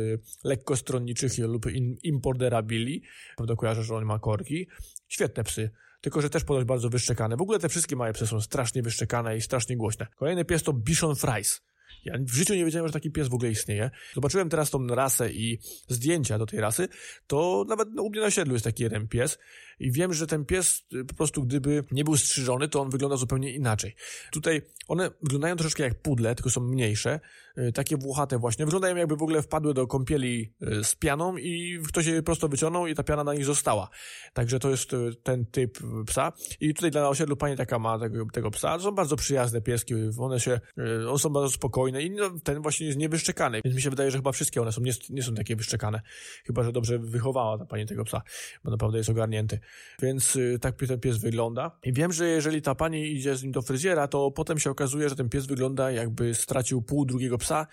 lekkostronniczych 0.45 1.39
lub 1.39 1.71
in, 1.71 1.82
Importerabili. 2.03 3.03
Pewno 3.37 3.57
kojarzę, 3.57 3.83
że 3.83 3.95
on 3.95 4.05
ma 4.05 4.19
korki. 4.19 4.69
Świetne 5.09 5.45
psy. 5.45 5.71
Tylko, 6.01 6.23
że 6.23 6.31
też 6.31 6.45
ponoć 6.45 6.65
bardzo 6.65 6.89
wyszczekane. 6.89 7.37
W 7.37 7.43
ogóle 7.43 7.59
te 7.59 7.69
wszystkie 7.69 7.97
małe 7.97 8.13
psy 8.13 8.27
są 8.27 8.41
strasznie 8.41 8.83
wyszczekane 8.83 9.37
i 9.37 9.41
strasznie 9.41 9.77
głośne. 9.77 10.07
Kolejny 10.17 10.45
pies 10.45 10.63
to 10.63 10.73
Bichon 10.73 11.17
Fries. 11.17 11.61
Ja 12.05 12.15
w 12.21 12.35
życiu 12.35 12.55
nie 12.55 12.65
wiedziałem, 12.65 12.89
że 12.89 12.93
taki 12.93 13.11
pies 13.11 13.29
w 13.29 13.35
ogóle 13.35 13.51
istnieje. 13.51 13.91
Zobaczyłem 14.15 14.49
teraz 14.49 14.71
tą 14.71 14.87
rasę 14.87 15.33
i 15.33 15.59
zdjęcia 15.89 16.39
do 16.39 16.47
tej 16.47 16.61
rasy, 16.61 16.89
to 17.27 17.65
nawet 17.69 17.89
no, 17.95 18.03
u 18.03 18.11
mnie 18.11 18.21
na 18.21 18.31
siedlu 18.31 18.53
jest 18.53 18.65
taki 18.65 18.83
jeden 18.83 19.09
pies 19.09 19.39
i 19.81 19.93
wiem, 19.93 20.15
że 20.15 20.27
ten 20.27 20.45
pies 20.45 20.87
y, 20.95 21.05
po 21.05 21.15
prostu 21.15 21.43
gdyby 21.43 21.85
nie 21.91 22.05
był 22.05 22.17
strzyżony, 22.17 22.69
to 22.69 22.81
on 22.81 22.91
wygląda 22.91 23.17
zupełnie 23.17 23.53
inaczej. 23.53 23.95
Tutaj 24.33 24.63
one 24.89 25.11
wyglądają 25.23 25.57
troszeczkę 25.57 25.83
jak 25.83 25.95
pudle, 25.95 26.35
tylko 26.35 26.51
są 26.51 26.61
mniejsze, 26.61 27.21
y, 27.59 27.73
takie 27.73 27.97
włochate 27.97 28.39
właśnie. 28.39 28.65
Wyglądają 28.65 28.97
jakby 28.97 29.17
w 29.17 29.23
ogóle 29.23 29.43
wpadły 29.43 29.75
do 29.75 29.87
kąpieli 29.87 30.55
y, 30.63 30.85
z 30.85 30.95
pianą 30.95 31.37
i 31.37 31.79
ktoś 31.89 32.07
je 32.07 32.23
prosto 32.23 32.49
wyciągnął 32.49 32.87
i 32.87 32.95
ta 32.95 33.03
piana 33.03 33.25
na 33.25 33.35
nich 33.35 33.45
została. 33.45 33.89
Także 34.33 34.59
to 34.59 34.71
jest 34.71 34.91
ten 35.23 35.47
typ 35.47 35.79
psa. 36.07 36.33
I 36.61 36.75
tutaj 36.75 36.91
dla 36.91 37.09
osiedlu 37.09 37.37
pani 37.37 37.57
taka 37.57 37.79
ma 37.79 37.99
tego, 37.99 38.27
tego 38.33 38.51
psa. 38.51 38.79
Są 38.79 38.93
bardzo 38.93 39.17
przyjazne 39.17 39.61
pieski, 39.61 39.95
one 40.19 40.41
się, 40.41 40.61
one 41.09 41.19
są 41.19 41.31
bardzo 41.31 41.51
spokojne 41.51 42.03
i 42.03 42.11
no, 42.11 42.31
ten 42.45 42.63
właśnie 42.63 42.87
jest 42.87 42.99
niewyszczekany, 42.99 43.61
więc 43.65 43.77
mi 43.77 43.83
się 43.83 43.91
wydaje, 43.91 44.11
że 44.11 44.19
chyba 44.19 44.33
wszystkie 44.33 44.63
one 44.63 44.73
są, 44.73 44.81
nie, 44.81 44.93
nie 45.11 45.23
są 45.23 45.35
takie 45.35 45.57
wyszczekane. 45.57 46.03
Chyba, 46.47 46.63
że 46.63 46.73
dobrze 46.73 46.99
wychowała 46.99 47.59
ta 47.59 47.65
pani 47.65 47.87
tego 47.87 48.05
psa, 48.05 48.23
bo 48.65 48.71
naprawdę 48.71 48.99
jest 48.99 49.11
ogarnięty. 49.11 49.61
Więc 50.03 50.37
y, 50.37 50.59
tak 50.61 50.77
ten 50.77 51.01
pies 51.01 51.19
wygląda. 51.19 51.79
I 51.85 51.93
wiem, 51.93 52.13
że 52.13 52.29
jeżeli 52.29 52.63
ta 52.63 52.75
pani 52.75 53.13
idzie 53.13 53.37
z 53.37 53.43
nim 53.43 53.53
do 53.53 53.63
fryzjera, 53.63 54.09
to 54.09 54.31
potem 54.31 54.59
się 54.59 54.71
okazuje, 54.71 55.09
że 55.09 55.17
ten 55.17 55.29
pies 55.29 55.47
wygląda 55.47 55.91
jakby 55.91 56.35
stracił 56.35 56.83
pół 56.83 57.05
drugiego 57.05 57.39
psa 57.39 57.67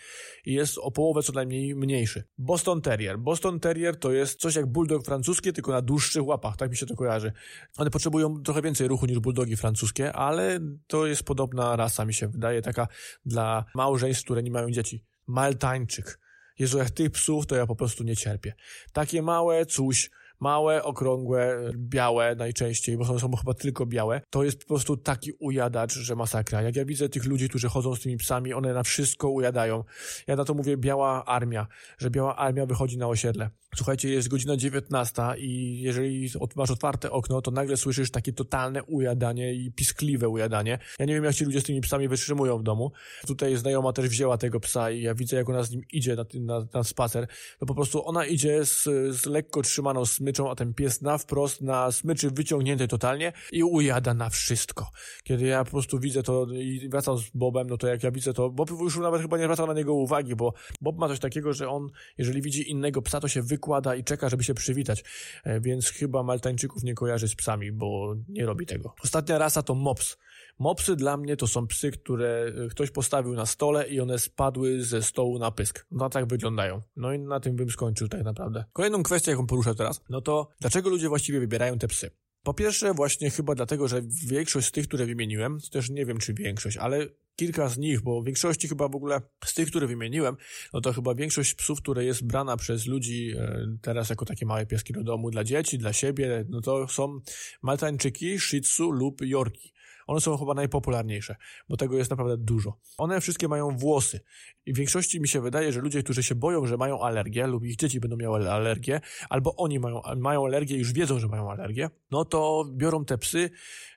i 0.45 0.53
jest 0.53 0.77
o 0.77 0.91
połowę 0.91 1.23
co 1.23 1.33
najmniej 1.33 1.75
mniejszy. 1.75 2.23
Boston 2.37 2.81
Terrier. 2.81 3.19
Boston 3.19 3.59
Terrier 3.59 3.99
to 3.99 4.11
jest 4.11 4.39
coś 4.39 4.55
jak 4.55 4.65
bulldog 4.65 5.05
francuskie, 5.05 5.53
tylko 5.53 5.71
na 5.71 5.81
dłuższych 5.81 6.25
łapach, 6.25 6.57
tak 6.57 6.69
mi 6.69 6.77
się 6.77 6.85
to 6.85 6.95
kojarzy. 6.95 7.31
One 7.77 7.89
potrzebują 7.89 8.43
trochę 8.43 8.61
więcej 8.61 8.87
ruchu 8.87 9.05
niż 9.05 9.19
bulldogi 9.19 9.57
francuskie, 9.57 10.13
ale 10.13 10.59
to 10.87 11.07
jest 11.07 11.23
podobna 11.23 11.75
rasa, 11.75 12.05
mi 12.05 12.13
się 12.13 12.27
wydaje, 12.27 12.61
taka 12.61 12.87
dla 13.25 13.65
małżeństw, 13.75 14.23
które 14.23 14.43
nie 14.43 14.51
mają 14.51 14.71
dzieci. 14.71 15.05
Maltańczyk. 15.27 16.19
Jezu, 16.59 16.77
jak 16.77 16.89
tych 16.89 17.11
psów 17.11 17.47
to 17.47 17.55
ja 17.55 17.67
po 17.67 17.75
prostu 17.75 18.03
nie 18.03 18.15
cierpię. 18.15 18.53
Takie 18.93 19.21
małe, 19.21 19.65
coś, 19.65 20.09
Małe, 20.39 20.83
okrągłe, 20.83 21.71
białe 21.75 22.35
najczęściej, 22.35 22.97
bo 22.97 23.05
są, 23.05 23.19
są 23.19 23.35
chyba 23.35 23.53
tylko 23.53 23.85
białe. 23.85 24.21
To 24.29 24.43
jest 24.43 24.59
po 24.59 24.67
prostu 24.67 24.97
taki 24.97 25.31
ujadacz, 25.39 25.93
że 25.93 26.15
masakra. 26.15 26.61
Jak 26.61 26.75
ja 26.75 26.85
widzę 26.85 27.09
tych 27.09 27.25
ludzi, 27.25 27.49
którzy 27.49 27.69
chodzą 27.69 27.95
z 27.95 28.01
tymi 28.01 28.17
psami, 28.17 28.53
one 28.53 28.73
na 28.73 28.83
wszystko 28.83 29.29
ujadają. 29.29 29.83
Ja 30.27 30.35
na 30.35 30.45
to 30.45 30.53
mówię 30.53 30.77
biała 30.77 31.25
armia, 31.25 31.67
że 31.97 32.09
biała 32.09 32.35
armia 32.35 32.65
wychodzi 32.65 32.97
na 32.97 33.07
osiedle. 33.07 33.49
Słuchajcie, 33.75 34.09
jest 34.09 34.27
godzina 34.27 34.57
19 34.57 35.21
i 35.37 35.81
jeżeli 35.81 36.29
masz 36.55 36.71
otwarte 36.71 37.11
okno, 37.11 37.41
to 37.41 37.51
nagle 37.51 37.77
słyszysz 37.77 38.11
takie 38.11 38.33
totalne 38.33 38.83
ujadanie 38.83 39.53
i 39.53 39.71
piskliwe 39.71 40.29
ujadanie. 40.29 40.79
Ja 40.99 41.05
nie 41.05 41.13
wiem, 41.13 41.23
jak 41.23 41.35
ci 41.35 41.45
ludzie 41.45 41.61
z 41.61 41.63
tymi 41.63 41.81
psami 41.81 42.07
wytrzymują 42.07 42.57
w 42.57 42.63
domu. 42.63 42.91
Tutaj 43.27 43.55
znajoma 43.55 43.93
też 43.93 44.09
wzięła 44.09 44.37
tego 44.37 44.59
psa 44.59 44.91
i 44.91 45.01
ja 45.01 45.15
widzę, 45.15 45.37
jak 45.37 45.49
ona 45.49 45.63
z 45.63 45.71
nim 45.71 45.81
idzie 45.91 46.15
na, 46.15 46.25
na, 46.33 46.67
na 46.73 46.83
spacer. 46.83 47.27
To 47.59 47.65
po 47.65 47.75
prostu 47.75 48.07
ona 48.07 48.25
idzie 48.25 48.65
z, 48.65 48.83
z 49.15 49.25
lekko 49.25 49.61
trzymaną 49.61 50.05
smyczą, 50.29 50.51
a 50.51 50.55
ten 50.55 50.73
pies 50.73 51.01
na 51.01 51.17
wprost, 51.17 51.61
na 51.61 51.91
smyczy 51.91 52.31
wyciągniętej 52.31 52.87
totalnie 52.87 53.33
i 53.51 53.63
ujada 53.63 54.13
na 54.13 54.29
wszystko. 54.29 54.89
Kiedy 55.23 55.45
ja 55.45 55.63
po 55.63 55.71
prostu 55.71 55.99
widzę 55.99 56.23
to 56.23 56.47
i 56.53 56.89
wracam 56.89 57.17
z 57.17 57.29
Bobem, 57.29 57.67
no 57.69 57.77
to 57.77 57.87
jak 57.87 58.03
ja 58.03 58.11
widzę 58.11 58.33
to, 58.33 58.49
Bob 58.49 58.69
już 58.69 58.97
nawet 58.97 59.21
chyba 59.21 59.37
nie 59.37 59.43
zwraca 59.43 59.65
na 59.65 59.73
niego 59.73 59.93
uwagi, 59.93 60.35
bo 60.35 60.53
Bob 60.81 60.97
ma 60.97 61.07
coś 61.07 61.19
takiego, 61.19 61.53
że 61.53 61.69
on, 61.69 61.89
jeżeli 62.17 62.41
widzi 62.41 62.71
innego 62.71 63.01
psa, 63.01 63.19
to 63.19 63.27
się 63.27 63.41
wykłada 63.41 63.95
i 63.95 64.03
czeka, 64.03 64.29
żeby 64.29 64.43
się 64.43 64.53
przywitać. 64.53 65.03
E, 65.43 65.61
więc 65.61 65.89
chyba 65.89 66.23
Maltańczyków 66.23 66.83
nie 66.83 66.93
kojarzy 66.93 67.27
z 67.27 67.35
psami, 67.35 67.71
bo 67.71 68.15
nie 68.29 68.45
robi 68.45 68.65
tego. 68.65 68.93
Ostatnia 69.03 69.37
rasa 69.37 69.63
to 69.63 69.75
mops. 69.75 70.17
Mopsy 70.59 70.95
dla 70.95 71.17
mnie 71.17 71.37
to 71.37 71.47
są 71.47 71.67
psy, 71.67 71.91
które 71.91 72.53
e, 72.65 72.67
ktoś 72.67 72.91
postawił 72.91 73.33
na 73.33 73.45
stole 73.45 73.87
i 73.87 73.99
one 73.99 74.19
spadły 74.19 74.83
ze 74.83 75.03
stołu 75.03 75.39
na 75.39 75.51
pysk. 75.51 75.85
No 75.91 76.09
tak 76.09 76.27
wyglądają. 76.27 76.81
No 76.95 77.13
i 77.13 77.19
na 77.19 77.39
tym 77.39 77.55
bym 77.55 77.69
skończył 77.69 78.07
tak 78.07 78.23
naprawdę. 78.23 78.65
Kolejną 78.73 79.03
kwestię, 79.03 79.31
jaką 79.31 79.47
poruszę 79.47 79.75
teraz, 79.75 80.01
no 80.09 80.21
to 80.21 80.49
dlaczego 80.59 80.89
ludzie 80.89 81.09
właściwie 81.09 81.39
wybierają 81.39 81.77
te 81.77 81.87
psy? 81.87 82.11
Po 82.43 82.53
pierwsze, 82.53 82.93
właśnie 82.93 83.29
chyba 83.29 83.55
dlatego, 83.55 83.87
że 83.87 84.01
większość 84.27 84.67
z 84.67 84.71
tych, 84.71 84.87
które 84.87 85.05
wymieniłem, 85.05 85.57
też 85.71 85.89
nie 85.89 86.05
wiem 86.05 86.17
czy 86.17 86.33
większość, 86.33 86.77
ale 86.77 87.07
kilka 87.35 87.69
z 87.69 87.77
nich, 87.77 88.01
bo 88.01 88.21
w 88.21 88.25
większości 88.25 88.67
chyba 88.67 88.87
w 88.87 88.95
ogóle 88.95 89.21
z 89.45 89.53
tych, 89.53 89.69
które 89.69 89.87
wymieniłem, 89.87 90.35
no 90.73 90.81
to 90.81 90.93
chyba 90.93 91.15
większość 91.15 91.53
psów, 91.53 91.81
które 91.81 92.05
jest 92.05 92.25
brana 92.25 92.57
przez 92.57 92.85
ludzi 92.85 93.33
e, 93.37 93.65
teraz 93.81 94.09
jako 94.09 94.25
takie 94.25 94.45
małe 94.45 94.65
pieski 94.65 94.93
do 94.93 95.03
domu 95.03 95.31
dla 95.31 95.43
dzieci, 95.43 95.77
dla 95.77 95.93
siebie, 95.93 96.45
no 96.49 96.61
to 96.61 96.87
są 96.87 97.19
Maltańczyki, 97.61 98.39
Shih 98.39 98.61
Tzu 98.61 98.91
lub 98.91 99.21
Yorki. 99.21 99.73
One 100.09 100.21
są 100.21 100.37
chyba 100.37 100.53
najpopularniejsze, 100.53 101.35
bo 101.69 101.77
tego 101.77 101.97
jest 101.97 102.09
naprawdę 102.09 102.37
dużo. 102.37 102.77
One 102.97 103.21
wszystkie 103.21 103.47
mają 103.47 103.77
włosy 103.77 104.19
i 104.65 104.73
w 104.73 104.77
większości 104.77 105.21
mi 105.21 105.27
się 105.27 105.41
wydaje, 105.41 105.71
że 105.71 105.81
ludzie, 105.81 106.03
którzy 106.03 106.23
się 106.23 106.35
boją, 106.35 106.65
że 106.65 106.77
mają 106.77 107.01
alergię 107.01 107.47
lub 107.47 107.63
ich 107.63 107.75
dzieci 107.75 107.99
będą 107.99 108.17
miały 108.17 108.51
alergię, 108.51 109.01
albo 109.29 109.55
oni 109.55 109.79
mają, 109.79 110.01
mają 110.17 110.45
alergię 110.45 110.75
i 110.75 110.79
już 110.79 110.93
wiedzą, 110.93 111.19
że 111.19 111.27
mają 111.27 111.51
alergię, 111.51 111.89
no 112.11 112.25
to 112.25 112.65
biorą 112.71 113.05
te 113.05 113.17
psy 113.17 113.49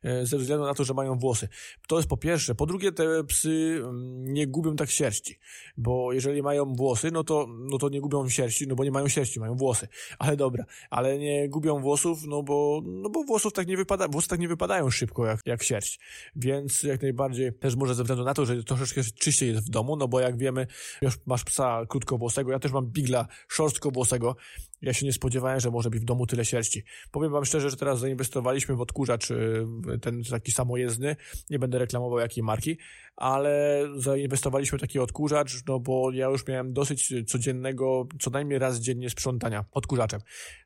e, 0.02 0.26
ze 0.26 0.38
względu 0.38 0.64
na 0.64 0.75
to, 0.75 0.85
że 0.85 0.95
mają 0.95 1.19
włosy. 1.19 1.49
To 1.88 1.97
jest 1.97 2.09
po 2.09 2.16
pierwsze. 2.16 2.54
Po 2.54 2.66
drugie, 2.66 2.92
te 2.92 3.25
psy 3.25 3.83
mm, 3.85 4.25
nie 4.33 4.47
gubią 4.47 4.76
tak 4.76 4.90
sierści, 4.90 5.38
bo 5.76 6.12
jeżeli 6.12 6.42
mają 6.42 6.75
włosy, 6.75 7.11
no 7.11 7.25
to, 7.25 7.47
no 7.50 7.78
to 7.78 7.88
nie 7.88 8.00
gubią 8.00 8.28
sierści, 8.28 8.66
no 8.69 8.75
bo 8.75 8.85
nie 8.85 8.90
mają 8.90 9.09
sierści, 9.09 9.40
mają 9.40 9.54
włosy. 9.54 9.88
Ale 10.19 10.37
dobra, 10.37 10.64
ale 10.90 11.19
nie 11.19 11.49
gubią 11.49 11.81
włosów, 11.81 12.26
no 12.26 12.42
bo, 12.42 12.83
no 12.85 13.11
bo 13.11 13.25
włosów 13.25 13.52
tak 13.52 13.66
nie 13.66 13.76
wypada, 13.76 14.09
włosy 14.09 14.28
tak 14.28 14.40
nie 14.40 14.49
wypadają 14.49 14.90
szybko 14.90 15.26
jak, 15.26 15.40
jak 15.47 15.62
sierść. 15.62 16.01
Więc 16.37 16.82
jak 16.82 17.02
najbardziej 17.02 17.52
też 17.52 17.76
może 17.76 17.94
ze 17.94 18.02
względu 18.02 18.25
na 18.25 18.35
to, 18.35 18.47
że 18.47 18.64
troszeczkę 18.64 19.02
czyściej 19.04 19.49
jest 19.49 19.66
w 19.66 19.71
domu, 19.71 19.97
no 19.97 20.09
bo 20.09 20.21
jak 20.21 20.38
wiemy, 20.38 20.66
już 21.02 21.18
masz 21.26 21.44
psa 21.44 21.82
krótkowłosego, 21.88 22.52
ja 22.52 22.59
też 22.59 22.73
mam 22.73 22.87
bigla 22.87 23.26
szorstkowłosego, 23.49 24.37
ja 24.82 24.92
się 24.92 25.06
nie 25.06 25.12
spodziewałem, 25.12 25.60
że 25.60 25.70
może 25.70 25.90
być 25.90 26.00
w 26.00 26.04
domu 26.04 26.26
tyle 26.26 26.44
sierści. 26.44 26.84
Powiem 27.10 27.32
wam 27.32 27.44
szczerze, 27.44 27.70
że 27.70 27.76
teraz 27.76 28.00
zainwestowaliśmy 28.00 28.76
w 28.76 28.80
odkurzacz 28.80 29.30
y, 29.30 29.66
ten 30.02 30.22
taki 30.22 30.52
samojezdny, 30.52 31.16
nie 31.50 31.58
będę 31.58 31.78
reklamował 31.78 32.18
jakiej 32.18 32.42
marki, 32.42 32.78
ale 33.16 33.82
zainwestowaliśmy 33.96 34.78
w 34.78 34.80
taki 34.80 34.98
odkurzacz, 34.98 35.66
no 35.68 35.80
bo 35.80 36.10
ja 36.10 36.26
już 36.26 36.46
miałem 36.46 36.72
dosyć 36.72 37.14
codziennego, 37.26 38.06
co 38.20 38.30
najmniej 38.30 38.58
raz 38.58 38.78
dziennie 38.78 39.10
sprzątania 39.10 39.64
odkurzaczem. 39.72 40.20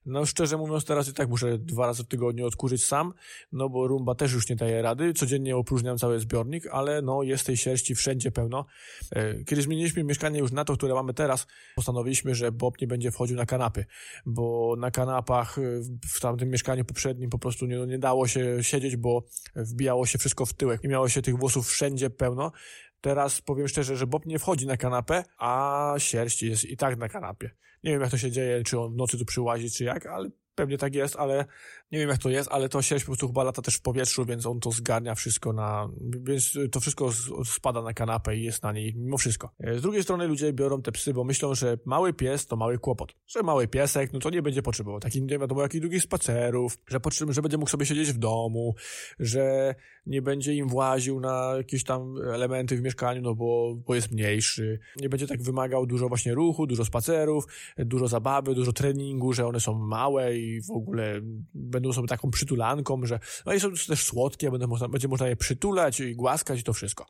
No 0.06 0.26
szczerze 0.26 0.56
mówiąc, 0.56 0.85
teraz 0.85 1.08
i 1.08 1.12
tak 1.12 1.28
muszę 1.28 1.58
dwa 1.58 1.87
razy 1.87 2.04
w 2.04 2.06
tygodniu 2.06 2.46
odkurzyć 2.46 2.85
sam, 2.85 3.12
no 3.52 3.68
bo 3.68 3.88
rumba 3.88 4.14
też 4.14 4.32
już 4.32 4.49
nie 4.49 4.56
daje 4.56 4.82
rady, 4.82 5.12
codziennie 5.12 5.56
opróżniam 5.56 5.99
cały 5.99 6.20
zbiornik, 6.20 6.66
ale 6.66 7.02
no 7.02 7.23
jest 7.23 7.46
tej 7.46 7.56
sierści 7.56 7.94
wszędzie 7.94 8.30
pełno. 8.30 8.66
E, 9.12 9.44
kiedy 9.44 9.62
zmieniliśmy 9.62 10.04
mieszkanie 10.04 10.38
już 10.38 10.52
na 10.52 10.64
to, 10.64 10.76
które 10.76 10.94
mamy 10.94 11.14
teraz, 11.14 11.46
postanowiliśmy, 11.76 12.35
że 12.35 12.52
Bob 12.52 12.80
nie 12.80 12.87
będzie 12.87 13.11
wchodził 13.11 13.37
na 13.37 13.46
kanapy, 13.46 13.85
bo 14.26 14.75
na 14.78 14.90
kanapach 14.90 15.58
y, 15.58 15.80
w 16.08 16.20
tamtym 16.20 16.50
mieszkaniu 16.50 16.84
poprzednim 16.84 17.30
po 17.30 17.38
prostu 17.38 17.66
nie, 17.66 17.78
no 17.78 17.86
nie 17.86 17.98
dało 17.98 18.28
się 18.28 18.58
siedzieć, 18.62 18.96
bo 18.96 19.22
wbijało 19.56 20.06
się 20.06 20.18
wszystko 20.18 20.46
w 20.46 20.52
tyłek 20.52 20.84
i 20.84 20.88
miało 20.88 21.08
się 21.08 21.22
tych 21.22 21.38
włosów 21.38 21.68
wszędzie 21.68 22.10
pełno. 22.10 22.52
Teraz 23.00 23.40
powiem 23.40 23.68
szczerze, 23.68 23.96
że 23.96 24.06
Bob 24.06 24.26
nie 24.26 24.38
wchodzi 24.38 24.66
na 24.66 24.76
kanapę, 24.76 25.25
a 25.38 25.94
sierść 25.98 26.42
jest 26.42 26.64
i 26.64 26.76
tak 26.76 26.98
na 26.98 27.08
kanapie. 27.08 27.50
Nie 27.84 27.90
wiem, 27.90 28.00
jak 28.00 28.10
to 28.10 28.18
się 28.18 28.30
dzieje, 28.30 28.62
czy 28.62 28.80
on 28.80 28.92
w 28.92 28.96
nocy 28.96 29.18
tu 29.18 29.25
przyłazi, 29.25 29.70
czy 29.70 29.84
jak, 29.84 30.06
ale 30.06 30.30
Pewnie 30.56 30.78
tak 30.78 30.94
jest, 30.94 31.16
ale 31.16 31.44
nie 31.92 31.98
wiem 31.98 32.08
jak 32.08 32.18
to 32.18 32.28
jest, 32.28 32.48
ale 32.52 32.68
to 32.68 32.82
sierść 32.82 33.04
po 33.04 33.10
prostu 33.10 33.26
chyba 33.26 33.44
lata 33.44 33.62
też 33.62 33.75
w 33.75 33.80
powietrzu, 33.80 34.25
więc 34.25 34.46
on 34.46 34.60
to 34.60 34.70
zgarnia 34.70 35.14
wszystko 35.14 35.52
na, 35.52 35.88
więc 36.00 36.58
to 36.72 36.80
wszystko 36.80 37.10
spada 37.44 37.82
na 37.82 37.92
kanapę 37.92 38.36
i 38.36 38.42
jest 38.42 38.62
na 38.62 38.72
niej 38.72 38.94
mimo 38.96 39.18
wszystko. 39.18 39.50
E, 39.60 39.78
z 39.78 39.82
drugiej 39.82 40.02
strony 40.02 40.26
ludzie 40.26 40.52
biorą 40.52 40.82
te 40.82 40.92
psy, 40.92 41.14
bo 41.14 41.25
myślą, 41.25 41.54
że 41.54 41.78
mały 41.84 42.12
pies 42.12 42.46
to 42.46 42.56
mały 42.56 42.78
kłopot. 42.78 43.14
Że 43.26 43.42
mały 43.42 43.68
piesek, 43.68 44.12
no 44.12 44.18
to 44.18 44.30
nie 44.30 44.42
będzie 44.42 44.62
potrzebował 44.62 45.00
takich, 45.00 45.22
nie 45.22 45.38
wiadomo 45.38 45.62
jakich 45.62 45.80
długich 45.80 46.02
spacerów, 46.02 46.78
że, 46.88 47.00
potrzeb, 47.00 47.30
że 47.30 47.42
będzie 47.42 47.58
mógł 47.58 47.70
sobie 47.70 47.86
siedzieć 47.86 48.12
w 48.12 48.18
domu, 48.18 48.75
że 49.18 49.75
nie 50.06 50.22
będzie 50.22 50.54
im 50.54 50.68
właził 50.68 51.20
na 51.20 51.54
jakieś 51.56 51.84
tam 51.84 52.14
elementy 52.34 52.76
w 52.76 52.82
mieszkaniu, 52.82 53.22
no 53.22 53.34
bo, 53.34 53.75
bo 53.86 53.94
jest 53.94 54.12
mniejszy. 54.12 54.78
Nie 54.96 55.08
będzie 55.08 55.26
tak 55.26 55.42
wymagał 55.42 55.86
dużo 55.86 56.08
właśnie 56.08 56.34
ruchu, 56.34 56.66
dużo 56.66 56.84
spacerów, 56.84 57.44
dużo 57.78 58.08
zabawy, 58.08 58.54
dużo 58.54 58.72
treningu, 58.72 59.32
że 59.32 59.46
one 59.46 59.60
są 59.60 59.75
małe 59.75 60.36
i 60.36 60.46
i 60.47 60.61
w 60.62 60.71
ogóle 60.71 61.21
będą 61.55 61.93
sobie 61.93 62.09
taką 62.09 62.31
przytulanką, 62.31 63.07
że 63.07 63.21
no 63.47 63.55
i 63.55 63.61
są 63.61 63.73
też 63.73 64.03
słodkie, 64.03 64.50
będą 64.50 64.67
można, 64.67 64.88
będzie 64.88 65.09
można 65.09 65.29
je 65.29 65.37
przytulać 65.37 66.00
i 66.00 66.17
głaskać 66.17 66.61
i 66.61 66.62
to 66.62 66.73
wszystko. 66.73 67.07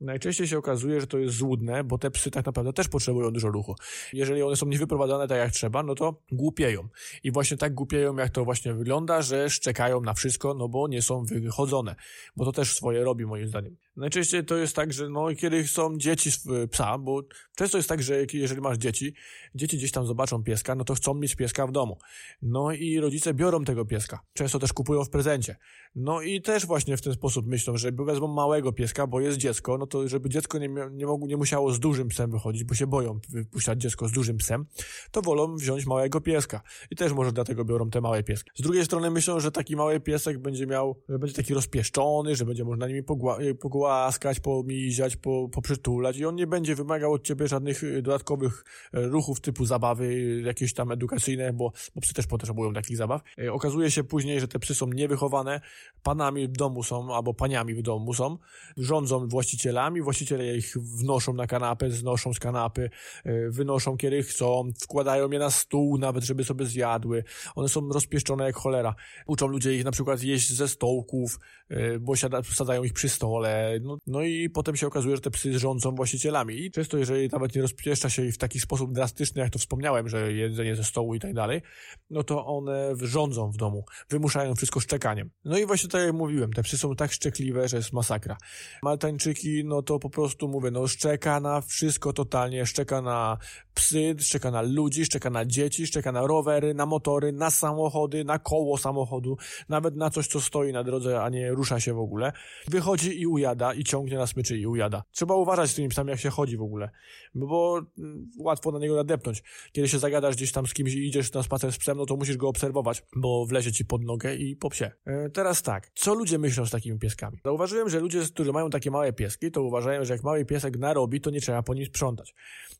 Najczęściej 0.00 0.48
się 0.48 0.58
okazuje, 0.58 1.00
że 1.00 1.06
to 1.06 1.18
jest 1.18 1.36
złudne, 1.36 1.84
bo 1.84 1.98
te 1.98 2.10
psy 2.10 2.30
tak 2.30 2.46
naprawdę 2.46 2.72
też 2.72 2.88
potrzebują 2.88 3.30
dużo 3.30 3.48
ruchu. 3.48 3.74
Jeżeli 4.12 4.42
one 4.42 4.56
są 4.56 4.66
niewyprowadzone 4.66 5.28
tak 5.28 5.38
jak 5.38 5.52
trzeba, 5.52 5.82
no 5.82 5.94
to 5.94 6.22
głupieją. 6.32 6.88
I 7.24 7.32
właśnie 7.32 7.56
tak 7.56 7.74
głupieją, 7.74 8.16
jak 8.16 8.30
to 8.30 8.44
właśnie 8.44 8.74
wygląda, 8.74 9.22
że 9.22 9.50
szczekają 9.50 10.00
na 10.00 10.14
wszystko, 10.14 10.54
no 10.54 10.68
bo 10.68 10.88
nie 10.88 11.02
są 11.02 11.24
wychodzone. 11.24 11.94
Bo 12.36 12.44
to 12.44 12.52
też 12.52 12.76
swoje 12.76 13.04
robi, 13.04 13.26
moim 13.26 13.48
zdaniem. 13.48 13.76
Najczęściej 13.96 14.44
to 14.44 14.56
jest 14.56 14.76
tak, 14.76 14.92
że 14.92 15.08
no, 15.08 15.34
kiedy 15.34 15.66
są 15.66 15.98
dzieci 15.98 16.30
psa, 16.70 16.98
bo 16.98 17.22
często 17.56 17.78
jest 17.78 17.88
tak, 17.88 18.02
że 18.02 18.26
jeżeli 18.32 18.60
masz 18.60 18.78
dzieci, 18.78 19.14
dzieci 19.54 19.76
gdzieś 19.76 19.92
tam 19.92 20.06
zobaczą 20.06 20.42
pieska, 20.44 20.74
no 20.74 20.84
to 20.84 20.94
chcą 20.94 21.14
mieć 21.14 21.34
pieska 21.34 21.66
w 21.66 21.72
domu. 21.72 21.98
No 22.42 22.72
i 22.72 23.00
rodzice 23.00 23.34
biorą 23.34 23.64
tego 23.64 23.84
pieska. 23.84 24.20
Często 24.32 24.58
też 24.58 24.72
kupują 24.72 25.04
w 25.04 25.10
prezencie. 25.10 25.56
No 25.94 26.22
i 26.22 26.42
też 26.42 26.66
właśnie 26.66 26.96
w 26.96 27.02
ten 27.02 27.12
sposób 27.12 27.46
myślą, 27.46 27.76
że 27.76 27.92
wezmą 27.92 28.26
małego 28.28 28.72
pieska, 28.72 29.06
bo 29.06 29.20
jest 29.20 29.38
dziecko, 29.38 29.78
no 29.78 29.86
to 29.86 30.08
żeby 30.08 30.28
dziecko 30.28 30.58
nie, 30.58 30.68
nie, 30.90 31.06
mogło, 31.06 31.28
nie 31.28 31.36
musiało 31.36 31.72
z 31.72 31.80
dużym 31.80 32.08
psem 32.08 32.30
wychodzić, 32.30 32.64
bo 32.64 32.74
się 32.74 32.86
boją 32.86 33.20
wypuszczać 33.28 33.80
dziecko 33.80 34.08
z 34.08 34.12
dużym 34.12 34.36
psem, 34.36 34.66
to 35.10 35.22
wolą 35.22 35.56
wziąć 35.56 35.86
małego 35.86 36.20
pieska. 36.20 36.62
I 36.90 36.96
też 36.96 37.12
może 37.12 37.32
dlatego 37.32 37.64
biorą 37.64 37.90
te 37.90 38.00
małe 38.00 38.22
pieski. 38.22 38.50
Z 38.54 38.62
drugiej 38.62 38.84
strony 38.84 39.10
myślą, 39.10 39.40
że 39.40 39.52
taki 39.52 39.76
mały 39.76 40.00
piesek 40.00 40.38
będzie 40.38 40.66
miał, 40.66 41.02
że 41.08 41.18
będzie 41.18 41.34
taki 41.34 41.54
rozpieszczony, 41.54 42.36
że 42.36 42.44
będzie 42.44 42.64
można 42.64 42.88
nimi 42.88 43.02
pogła 43.02 43.38
pogłaskać, 43.84 44.40
pomiziać, 44.40 45.16
po, 45.16 45.48
poprzytulać 45.48 46.16
i 46.16 46.24
on 46.24 46.34
nie 46.34 46.46
będzie 46.46 46.74
wymagał 46.74 47.12
od 47.12 47.22
ciebie 47.22 47.48
żadnych 47.48 47.84
y, 47.84 48.02
dodatkowych 48.02 48.64
y, 48.94 49.06
ruchów 49.08 49.40
typu 49.40 49.64
zabawy 49.64 50.40
jakieś 50.44 50.74
tam 50.74 50.92
edukacyjne, 50.92 51.52
bo, 51.52 51.72
bo 51.94 52.00
psy 52.00 52.14
też 52.14 52.26
potrzebują 52.26 52.72
takich 52.72 52.96
zabaw. 52.96 53.22
Y, 53.38 53.52
okazuje 53.52 53.90
się 53.90 54.04
później, 54.04 54.40
że 54.40 54.48
te 54.48 54.58
psy 54.58 54.74
są 54.74 54.86
niewychowane, 54.86 55.60
panami 56.02 56.48
w 56.48 56.52
domu 56.52 56.82
są, 56.82 57.14
albo 57.14 57.34
paniami 57.34 57.74
w 57.74 57.82
domu 57.82 58.14
są, 58.14 58.38
rządzą 58.76 59.28
właścicielami, 59.28 60.02
właściciele 60.02 60.56
ich 60.56 60.74
wnoszą 60.78 61.32
na 61.32 61.46
kanapę, 61.46 61.90
znoszą 61.90 62.34
z 62.34 62.38
kanapy, 62.38 62.90
e, 63.24 63.50
wynoszą 63.50 63.96
kiedy 63.96 64.22
chcą, 64.22 64.70
wkładają 64.82 65.30
je 65.30 65.38
na 65.38 65.50
stół 65.50 65.98
nawet, 65.98 66.24
żeby 66.24 66.44
sobie 66.44 66.66
zjadły. 66.66 67.24
One 67.54 67.68
są 67.68 67.88
rozpieszczone 67.88 68.44
jak 68.44 68.56
cholera. 68.56 68.94
Uczą 69.26 69.46
ludzie 69.46 69.74
ich 69.74 69.84
na 69.84 69.90
przykład 69.90 70.22
jeść 70.22 70.52
ze 70.52 70.68
stołków, 70.68 71.38
e, 71.38 71.63
bo 72.00 72.16
siada, 72.16 72.42
sadzają 72.42 72.84
ich 72.84 72.92
przy 72.92 73.08
stole. 73.08 73.78
No, 73.82 73.98
no 74.06 74.22
i 74.22 74.50
potem 74.50 74.76
się 74.76 74.86
okazuje, 74.86 75.16
że 75.16 75.22
te 75.22 75.30
psy 75.30 75.58
rządzą 75.58 75.94
właścicielami. 75.94 76.64
I 76.64 76.70
często, 76.70 76.98
jeżeli 76.98 77.28
nawet 77.28 77.54
nie 77.54 77.62
rozpieszcza 77.62 78.10
się 78.10 78.32
w 78.32 78.38
taki 78.38 78.60
sposób 78.60 78.92
drastyczny, 78.92 79.42
jak 79.42 79.52
to 79.52 79.58
wspomniałem, 79.58 80.08
że 80.08 80.32
jedzenie 80.32 80.76
ze 80.76 80.84
stołu 80.84 81.14
i 81.14 81.20
tak 81.20 81.34
dalej, 81.34 81.62
no 82.10 82.22
to 82.22 82.46
one 82.46 82.92
rządzą 83.02 83.50
w 83.50 83.56
domu, 83.56 83.84
wymuszają 84.10 84.54
wszystko 84.54 84.80
szczekaniem. 84.80 85.30
No 85.44 85.58
i 85.58 85.66
właśnie 85.66 85.88
tak 85.88 86.02
jak 86.02 86.12
mówiłem, 86.12 86.52
te 86.52 86.62
psy 86.62 86.78
są 86.78 86.94
tak 86.94 87.12
szczekliwe, 87.12 87.68
że 87.68 87.76
jest 87.76 87.92
masakra. 87.92 88.36
Maltańczyki, 88.82 89.64
no 89.64 89.82
to 89.82 89.98
po 89.98 90.10
prostu 90.10 90.48
mówię, 90.48 90.70
no 90.70 90.86
szczeka 90.86 91.40
na 91.40 91.60
wszystko 91.60 92.12
totalnie, 92.12 92.66
szczeka 92.66 93.02
na 93.02 93.38
psy, 93.74 94.16
szczeka 94.18 94.50
na 94.50 94.62
ludzi, 94.62 95.04
szczeka 95.04 95.30
na 95.30 95.44
dzieci, 95.44 95.86
szczeka 95.86 96.12
na 96.12 96.26
rowery, 96.26 96.74
na 96.74 96.86
motory, 96.86 97.32
na 97.32 97.50
samochody, 97.50 98.24
na 98.24 98.38
koło 98.38 98.78
samochodu, 98.78 99.36
nawet 99.68 99.96
na 99.96 100.10
coś, 100.10 100.26
co 100.26 100.40
stoi 100.40 100.72
na 100.72 100.84
drodze, 100.84 101.22
a 101.22 101.28
nie 101.28 101.54
rusza 101.64 101.80
się 101.80 101.94
w 101.94 101.98
ogóle. 101.98 102.32
Wychodzi 102.68 103.20
i 103.20 103.26
ujada, 103.26 103.74
i 103.74 103.84
ciągnie 103.84 104.18
na 104.18 104.26
smyczy 104.26 104.58
i 104.58 104.66
ujada. 104.66 105.04
Trzeba 105.12 105.34
uważać 105.34 105.70
z 105.70 105.74
tymi 105.74 105.88
psami, 105.88 106.10
jak 106.10 106.20
się 106.20 106.30
chodzi 106.30 106.56
w 106.56 106.62
ogóle, 106.62 106.90
bo 107.34 107.82
mm, 107.98 108.30
łatwo 108.38 108.72
na 108.72 108.78
niego 108.78 108.96
nadepnąć. 108.96 109.42
Kiedy 109.72 109.88
się 109.88 109.98
zagadasz 109.98 110.36
gdzieś 110.36 110.52
tam 110.52 110.66
z 110.66 110.74
kimś 110.74 110.94
i 110.94 111.06
idziesz 111.06 111.32
na 111.32 111.42
spacer 111.42 111.72
z 111.72 111.78
psem, 111.78 111.96
no 111.96 112.06
to 112.06 112.16
musisz 112.16 112.36
go 112.36 112.48
obserwować, 112.48 113.02
bo 113.16 113.46
wlezie 113.46 113.72
ci 113.72 113.84
pod 113.84 114.02
nogę 114.02 114.34
i 114.34 114.56
po 114.56 114.70
psie. 114.70 114.90
E, 115.06 115.30
teraz 115.30 115.62
tak, 115.62 115.90
co 115.94 116.14
ludzie 116.14 116.38
myślą 116.38 116.66
z 116.66 116.70
takimi 116.70 116.98
pieskami? 116.98 117.38
Zauważyłem, 117.44 117.88
że 117.88 118.00
ludzie, 118.00 118.20
którzy 118.34 118.52
mają 118.52 118.70
takie 118.70 118.90
małe 118.90 119.12
pieski, 119.12 119.50
to 119.50 119.62
uważają, 119.62 120.04
że 120.04 120.14
jak 120.14 120.22
mały 120.22 120.44
piesek 120.44 120.78
narobi, 120.78 121.20
to 121.20 121.30
nie 121.30 121.40
trzeba 121.40 121.62
po 121.62 121.74
nim 121.74 121.86
sprzątać. 121.86 122.34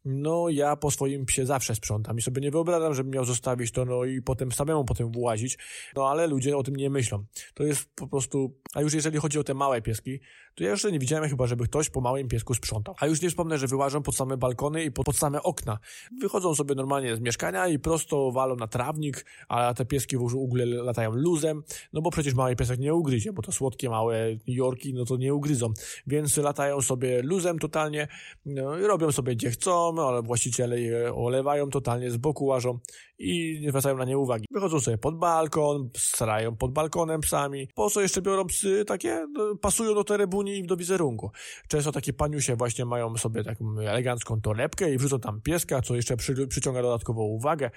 No 0.05 0.49
ja 0.49 0.77
po 0.77 0.91
swoim 0.91 1.27
psie 1.27 1.47
zawsze 1.47 1.75
sprzątam 1.75 2.19
i 2.19 2.23
sobie 2.23 2.41
nie 2.41 2.51
wyobrażam, 2.51 2.95
żebym 2.95 3.13
miał 3.13 3.25
zostawić 3.25 3.73
to, 3.73 3.85
no 3.85 4.05
i 4.05 4.23
potem 4.23 4.53
samemu 4.53 4.85
potem 4.85 5.13
włazić, 5.13 5.59
no 5.97 6.09
ale 6.09 6.27
ludzie 6.27 6.57
o 6.57 6.63
tym 6.63 6.77
nie 6.77 6.91
myślą. 6.91 7.25
To 7.55 7.65
jest 7.65 7.89
po 7.95 8.09
prostu, 8.09 8.55
a 8.75 8.81
już 8.81 8.95
jeżeli 8.95 9.19
chodzi 9.19 9.39
o 9.39 9.45
te 9.45 9.55
małe 9.55 9.83
pieski, 9.83 10.21
to 10.55 10.65
ja 10.65 10.71
jeszcze 10.71 10.93
nie 10.93 10.99
widziałem 10.99 11.29
chyba, 11.31 11.47
żeby 11.47 11.65
ktoś 11.65 11.91
po 11.91 12.01
małym 12.01 12.29
piesku 12.29 12.55
sprzątał. 12.55 12.95
A 13.01 13.07
już 13.07 13.23
nie 13.23 13.31
wspomnę, 13.31 13.59
że 13.59 13.67
wyłażą 13.67 14.03
pod 14.03 14.17
same 14.17 14.37
balkony 14.37 14.85
i 14.85 14.91
pod, 14.91 15.17
same 15.17 15.43
okna. 15.43 15.79
Wychodzą 16.21 16.55
sobie 16.55 16.75
normalnie 16.75 17.17
z 17.17 17.21
mieszkania 17.21 17.69
i 17.69 17.79
prosto 17.79 18.33
walą 18.33 18.57
na 18.57 18.67
trawnik, 18.67 19.27
a 19.49 19.75
te 19.75 19.85
pieski 19.85 20.17
w 20.17 20.37
ogóle 20.37 20.67
latają 20.67 21.13
luzem, 21.13 21.63
no 21.93 22.03
bo 22.03 22.11
przecież 22.11 22.35
mały 22.35 22.57
piesek 22.57 22.81
nie 22.81 22.95
ugryzie, 22.95 23.33
bo 23.33 23.43
to 23.43 23.53
słodkie 23.53 23.91
małe 23.91 24.37
Jorki, 24.47 24.95
no 24.95 25.05
to 25.05 25.17
nie 25.17 25.35
ugryzą. 25.35 25.73
Więc 26.07 26.37
latają 26.37 26.81
sobie 26.81 27.23
luzem 27.23 27.59
totalnie, 27.59 28.09
no, 28.47 28.79
robią 28.79 29.13
sobie 29.13 29.37
gdzie 29.37 29.51
chcą, 29.51 30.09
ale 30.09 30.23
właściciele 30.23 30.81
je 30.81 31.15
olewają 31.15 31.71
totalnie, 31.71 32.11
z 32.11 32.17
boku 32.17 32.45
łażą 32.45 32.79
i 33.19 33.61
nie 33.63 33.69
zwracają 33.69 33.97
na 33.97 34.05
nie 34.05 34.19
uwagi. 34.19 34.47
Wychodzą 34.51 34.81
sobie 34.81 34.99
pod 34.99 35.19
balkon, 35.19 35.91
starają 35.97 36.57
pod 36.57 36.73
balkonem 36.73 37.21
psami. 37.21 37.69
Po 37.75 37.91
co 37.91 38.01
jeszcze 38.01 38.23
biorą 38.23 38.47
psy 38.47 38.85
takie? 38.85 39.27
No, 39.33 39.57
pasują 39.57 39.95
do 39.95 40.05
terebuni 40.45 40.59
i 40.59 40.67
do 40.67 40.77
wizerunku. 40.77 41.31
Często 41.69 41.93
takie 41.93 42.13
paniusie 42.13 42.57
właśnie 42.57 42.85
mają 42.85 43.17
sobie 43.17 43.45
taką 43.45 43.79
elegancką 43.79 44.41
torebkę 44.41 44.95
i 44.95 44.99
wrzucą 44.99 45.21
tam 45.21 45.41
pieska, 45.41 45.83
co 45.83 45.97
jeszcze 45.97 46.17
przy, 46.17 46.47
przyciąga 46.47 46.83
dodatkową 46.83 47.23
uwagę. 47.23 47.71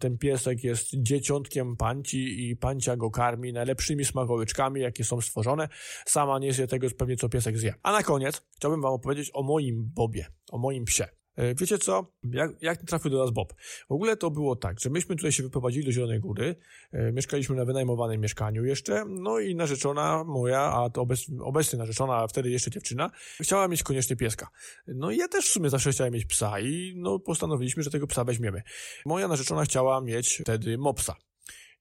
Ten 0.00 0.18
piesek 0.18 0.64
jest 0.64 0.88
dzieciątkiem 0.94 1.76
panci 1.76 2.50
i 2.50 2.56
pancia 2.56 2.96
go 2.96 3.10
karmi 3.10 3.52
najlepszymi 3.52 4.04
smakołyczkami, 4.04 4.80
jakie 4.80 5.04
są 5.04 5.20
stworzone. 5.20 5.68
Sama 6.06 6.38
nie 6.38 6.52
zje 6.52 6.66
tego 6.66 6.86
pewnie, 6.98 7.16
co 7.16 7.28
piesek 7.28 7.58
zje. 7.58 7.74
A 7.82 7.92
na 7.92 8.02
koniec 8.02 8.42
chciałbym 8.56 8.82
wam 8.82 8.92
opowiedzieć 8.92 9.30
o 9.34 9.42
moim 9.42 9.90
Bobie, 9.94 10.26
o 10.52 10.58
moim 10.58 10.84
psie. 10.84 11.08
E, 11.36 11.54
wiecie 11.54 11.78
co? 11.78 12.12
Jak, 12.32 12.62
jak 12.62 12.82
trafił 12.82 13.10
do 13.10 13.18
nas 13.18 13.30
Bob? 13.30 13.54
W 13.88 13.92
ogóle 13.92 14.16
to 14.16 14.30
było 14.30 14.56
tak, 14.56 14.80
że 14.80 14.90
myśmy 14.90 15.16
tutaj 15.16 15.32
się 15.32 15.42
wyprowadzili 15.42 15.86
do 15.86 15.92
Zielonej 15.92 16.20
Góry, 16.20 16.56
e, 16.92 17.12
mieszkaliśmy 17.12 17.56
na 17.56 17.64
wynajmowanym 17.64 18.20
mieszkaniu 18.20 18.64
jeszcze, 18.64 19.04
no 19.08 19.38
i 19.38 19.54
narzeczona 19.54 20.24
moja, 20.24 20.60
a 20.60 20.90
to 20.90 21.00
obec, 21.00 21.26
obecnie 21.40 21.78
narzeczona, 21.78 22.16
a 22.16 22.26
wtedy 22.26 22.50
jeszcze 22.50 22.70
dziewczyna, 22.70 23.10
chciała 23.40 23.68
mieć 23.68 23.82
koniecznie 23.82 24.16
pieska. 24.16 24.48
No 24.86 25.10
i 25.10 25.16
ja 25.16 25.28
też 25.28 25.46
w 25.46 25.52
sumie 25.52 25.70
zawsze 25.70 25.90
chciałem 25.90 26.12
mieć 26.12 26.26
psa 26.26 26.60
i 26.60 26.94
no 26.96 27.18
postanowiliśmy, 27.18 27.82
że 27.82 27.90
tego 27.90 28.06
psa 28.06 28.24
weźmiemy. 28.24 28.62
Moja 29.06 29.28
narzeczona 29.28 29.64
chciała 29.64 30.00
mieć 30.00 30.38
wtedy 30.42 30.78
mopsa. 30.78 31.14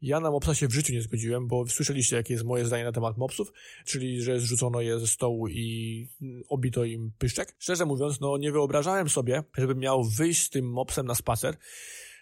Ja 0.02 0.20
na 0.20 0.32
mopsa 0.32 0.56
się 0.56 0.68
w 0.68 0.74
życiu 0.74 0.94
nie 0.94 1.02
zgodziłem, 1.02 1.48
bo 1.48 1.68
słyszeliście, 1.68 2.16
jakie 2.16 2.34
jest 2.34 2.46
moje 2.46 2.66
zdanie 2.66 2.84
na 2.84 2.92
temat 2.92 3.18
mopsów, 3.18 3.52
czyli, 3.86 4.22
że 4.22 4.40
zrzucono 4.40 4.82
je 4.82 5.00
ze 5.00 5.08
stołu 5.08 5.48
i 5.48 6.08
obito 6.50 6.84
im 6.84 7.12
pyszczek. 7.18 7.56
Szczerze 7.60 7.86
mówiąc, 7.86 8.20
no 8.20 8.38
nie 8.38 8.52
wyobrażałem 8.52 9.10
sobie, 9.10 9.44
żebym 9.58 9.80
miał 9.80 10.04
wyjść 10.04 10.46
z 10.46 10.50
tym 10.50 10.72
mopsem 10.72 11.06
na 11.06 11.16
spacer, 11.16 11.58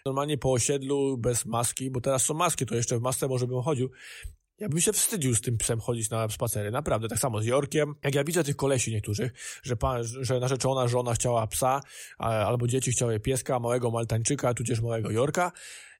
normalnie 0.06 0.38
po 0.38 0.52
osiedlu, 0.52 1.18
bez 1.18 1.46
maski, 1.46 1.90
bo 1.90 2.00
teraz 2.00 2.22
są 2.24 2.34
maski, 2.34 2.66
to 2.66 2.74
jeszcze 2.74 2.98
w 2.98 3.02
masce 3.02 3.28
może 3.28 3.46
bym 3.46 3.62
chodził. 3.62 3.90
Ja 4.58 4.68
bym 4.68 4.80
się 4.80 4.92
wstydził 4.92 5.34
z 5.34 5.40
tym 5.40 5.58
psem 5.58 5.80
chodzić 5.80 6.10
na 6.10 6.28
spacery, 6.28 6.70
naprawdę. 6.70 7.08
Tak 7.08 7.18
samo 7.18 7.42
z 7.42 7.46
Jorkiem. 7.46 7.94
Jak 8.04 8.14
ja 8.14 8.24
widzę 8.24 8.44
tych 8.44 8.56
kolesi 8.56 8.92
niektórych, 8.92 9.32
że, 9.62 9.76
pan, 9.76 10.04
że 10.04 10.40
narzeczona 10.40 10.88
żona 10.88 11.14
chciała 11.14 11.46
psa, 11.46 11.80
albo 12.18 12.66
dzieci 12.66 12.92
chciały 12.92 13.20
pieska, 13.20 13.60
małego 13.60 13.90
maltańczyka, 13.90 14.54
tudzież 14.54 14.80
małego 14.80 15.10
Jorka, 15.10 15.52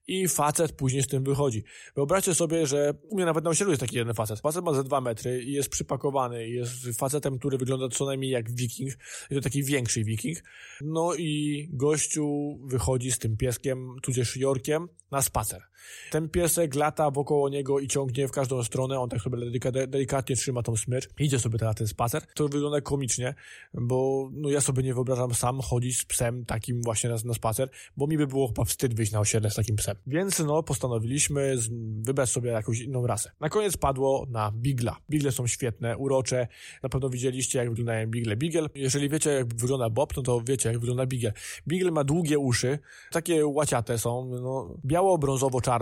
i 0.06 0.28
facet 0.28 0.72
później 0.72 1.02
z 1.02 1.06
tym 1.06 1.24
wychodzi. 1.24 1.64
Wyobraźcie 1.96 2.34
sobie, 2.34 2.66
że 2.66 2.94
u 3.02 3.16
mnie 3.16 3.24
nawet 3.24 3.44
na 3.44 3.50
osiedlu 3.50 3.72
jest 3.72 3.80
taki 3.80 3.96
jeden 3.96 4.14
facet. 4.14 4.40
Facet 4.40 4.64
ma 4.64 4.74
ze 4.74 4.84
dwa 4.84 5.00
metry 5.00 5.42
i 5.42 5.52
jest 5.52 5.68
przypakowany 5.68 6.48
jest 6.48 6.98
facetem, 6.98 7.38
który 7.38 7.58
wygląda 7.58 7.88
co 7.88 8.06
najmniej 8.06 8.30
jak 8.30 8.50
wiking. 8.50 8.92
I 9.30 9.34
to 9.34 9.40
taki 9.40 9.64
większy 9.64 10.04
wiking. 10.04 10.38
No 10.80 11.14
i 11.14 11.68
gościu 11.72 12.58
wychodzi 12.64 13.12
z 13.12 13.18
tym 13.18 13.36
pieskiem, 13.36 13.96
tudzież 14.02 14.36
Jorkiem, 14.36 14.88
na 15.10 15.22
spacer. 15.22 15.62
Ten 16.10 16.28
piesek 16.28 16.74
lata 16.74 17.10
wokoło 17.10 17.48
niego 17.48 17.80
i 17.80 17.88
ciągnie 17.88 18.28
w 18.28 18.30
każdą 18.30 18.64
stronę, 18.64 19.00
on 19.00 19.08
tak 19.08 19.20
sobie 19.20 19.38
delikatnie 19.86 20.36
trzyma 20.36 20.62
tą 20.62 20.76
smycz, 20.76 21.08
idzie 21.18 21.38
sobie 21.38 21.58
na 21.60 21.74
ten 21.74 21.86
spacer. 21.86 22.22
To 22.34 22.48
wygląda 22.48 22.80
komicznie, 22.80 23.34
bo 23.74 24.30
no 24.32 24.50
ja 24.50 24.60
sobie 24.60 24.82
nie 24.82 24.94
wyobrażam 24.94 25.34
sam 25.34 25.60
chodzić 25.60 26.00
z 26.00 26.04
psem 26.04 26.44
takim 26.44 26.82
właśnie 26.82 27.10
na, 27.10 27.16
na 27.24 27.34
spacer, 27.34 27.68
bo 27.96 28.06
mi 28.06 28.18
by 28.18 28.26
było 28.26 28.48
chyba 28.48 28.64
wstyd 28.64 28.94
wyjść 28.94 29.12
na 29.12 29.20
osiedle 29.20 29.50
z 29.50 29.54
takim 29.54 29.76
psem. 29.76 29.96
Więc 30.06 30.38
no 30.38 30.62
postanowiliśmy 30.62 31.56
wybrać 32.00 32.30
sobie 32.30 32.50
jakąś 32.50 32.80
inną 32.80 33.06
rasę. 33.06 33.30
Na 33.40 33.48
koniec 33.48 33.76
padło 33.76 34.26
na 34.30 34.52
Bigla. 34.52 34.96
Bigle 35.10 35.32
są 35.32 35.46
świetne, 35.46 35.96
urocze. 35.96 36.48
Na 36.82 36.88
pewno 36.88 37.08
widzieliście 37.08 37.58
jak 37.58 37.68
wyglądają 37.68 38.06
Bigle. 38.06 38.36
Bigel, 38.36 38.68
jeżeli 38.74 39.08
wiecie 39.08 39.30
jak 39.30 39.54
wygląda 39.54 39.90
Bob, 39.90 40.16
no 40.16 40.22
to 40.22 40.40
wiecie 40.40 40.68
jak 40.68 40.78
wygląda 40.78 41.06
Bigel. 41.06 41.32
Bigel 41.68 41.92
ma 41.92 42.04
długie 42.04 42.38
uszy, 42.38 42.78
takie 43.10 43.46
łaciate 43.46 43.98
są, 43.98 44.24
no, 44.42 44.76
biało-brązowo-czarne 44.84 45.73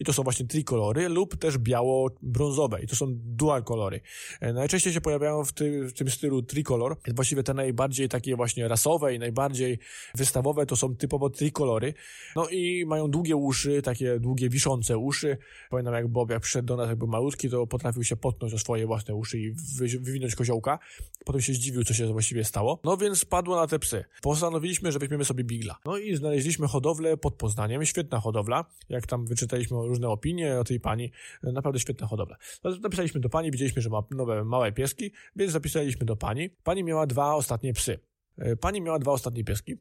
i 0.00 0.04
to 0.04 0.12
są 0.12 0.22
właśnie 0.22 0.46
trikolory 0.46 1.08
lub 1.08 1.36
też 1.36 1.58
biało-brązowe 1.58 2.82
i 2.82 2.86
to 2.86 2.96
są 2.96 3.06
dual 3.10 3.64
kolory. 3.64 4.00
E, 4.40 4.52
najczęściej 4.52 4.92
się 4.92 5.00
pojawiają 5.00 5.44
w, 5.44 5.52
ty, 5.52 5.84
w 5.84 5.92
tym 5.92 6.10
stylu 6.10 6.42
trikolor. 6.42 6.96
Właściwie 7.14 7.42
te 7.42 7.54
najbardziej 7.54 8.08
takie 8.08 8.36
właśnie 8.36 8.68
rasowe 8.68 9.14
i 9.14 9.18
najbardziej 9.18 9.78
wystawowe 10.14 10.66
to 10.66 10.76
są 10.76 10.96
typowo 10.96 11.30
trikolory. 11.30 11.94
No 12.36 12.48
i 12.48 12.86
mają 12.86 13.10
długie 13.10 13.36
uszy, 13.36 13.82
takie 13.82 14.20
długie, 14.20 14.48
wiszące 14.48 14.98
uszy. 14.98 15.38
Pamiętam 15.70 15.94
jak 15.94 16.08
Bob, 16.08 16.30
jak 16.30 16.42
przyszedł 16.42 16.68
do 16.68 16.76
nas, 16.76 16.88
jakby 16.88 17.06
malutki, 17.06 17.50
to 17.50 17.66
potrafił 17.66 18.04
się 18.04 18.16
potnąć 18.16 18.54
o 18.54 18.58
swoje 18.58 18.86
własne 18.86 19.14
uszy 19.14 19.38
i 19.38 19.52
wywinąć 20.00 20.34
koziołka. 20.34 20.78
Potem 21.24 21.40
się 21.40 21.52
zdziwił, 21.52 21.84
co 21.84 21.94
się 21.94 22.12
właściwie 22.12 22.44
stało. 22.44 22.80
No 22.84 22.96
więc 22.96 23.24
padło 23.24 23.56
na 23.56 23.66
te 23.66 23.78
psy. 23.78 24.04
Postanowiliśmy, 24.22 24.92
że 24.92 24.98
weźmiemy 24.98 25.24
sobie 25.24 25.44
Bigla. 25.44 25.78
No 25.84 25.98
i 25.98 26.16
znaleźliśmy 26.16 26.68
hodowlę 26.68 27.16
pod 27.16 27.34
Poznaniem. 27.34 27.84
Świetna 27.84 28.20
hodowla. 28.20 28.64
Jak 28.88 29.06
tam 29.06 29.26
wyczytaliśmy 29.28 29.76
różne 29.76 30.08
opinie 30.08 30.58
o 30.58 30.64
tej 30.64 30.80
pani, 30.80 31.12
naprawdę 31.42 31.80
świetna 31.80 32.06
hodowla. 32.06 32.36
No, 32.64 32.70
napisaliśmy 32.82 33.20
do 33.20 33.28
pani, 33.28 33.50
widzieliśmy, 33.50 33.82
że 33.82 33.90
ma 33.90 34.02
nowe, 34.10 34.44
małe 34.44 34.72
pieski, 34.72 35.12
więc 35.36 35.52
zapisaliśmy 35.52 36.06
do 36.06 36.16
pani. 36.16 36.50
Pani 36.50 36.84
miała 36.84 37.06
dwa 37.06 37.34
ostatnie 37.34 37.72
psy. 37.72 37.98
E, 38.38 38.56
pani 38.56 38.80
miała 38.80 38.98
dwa 38.98 39.12
ostatnie 39.12 39.44
pieski 39.44 39.76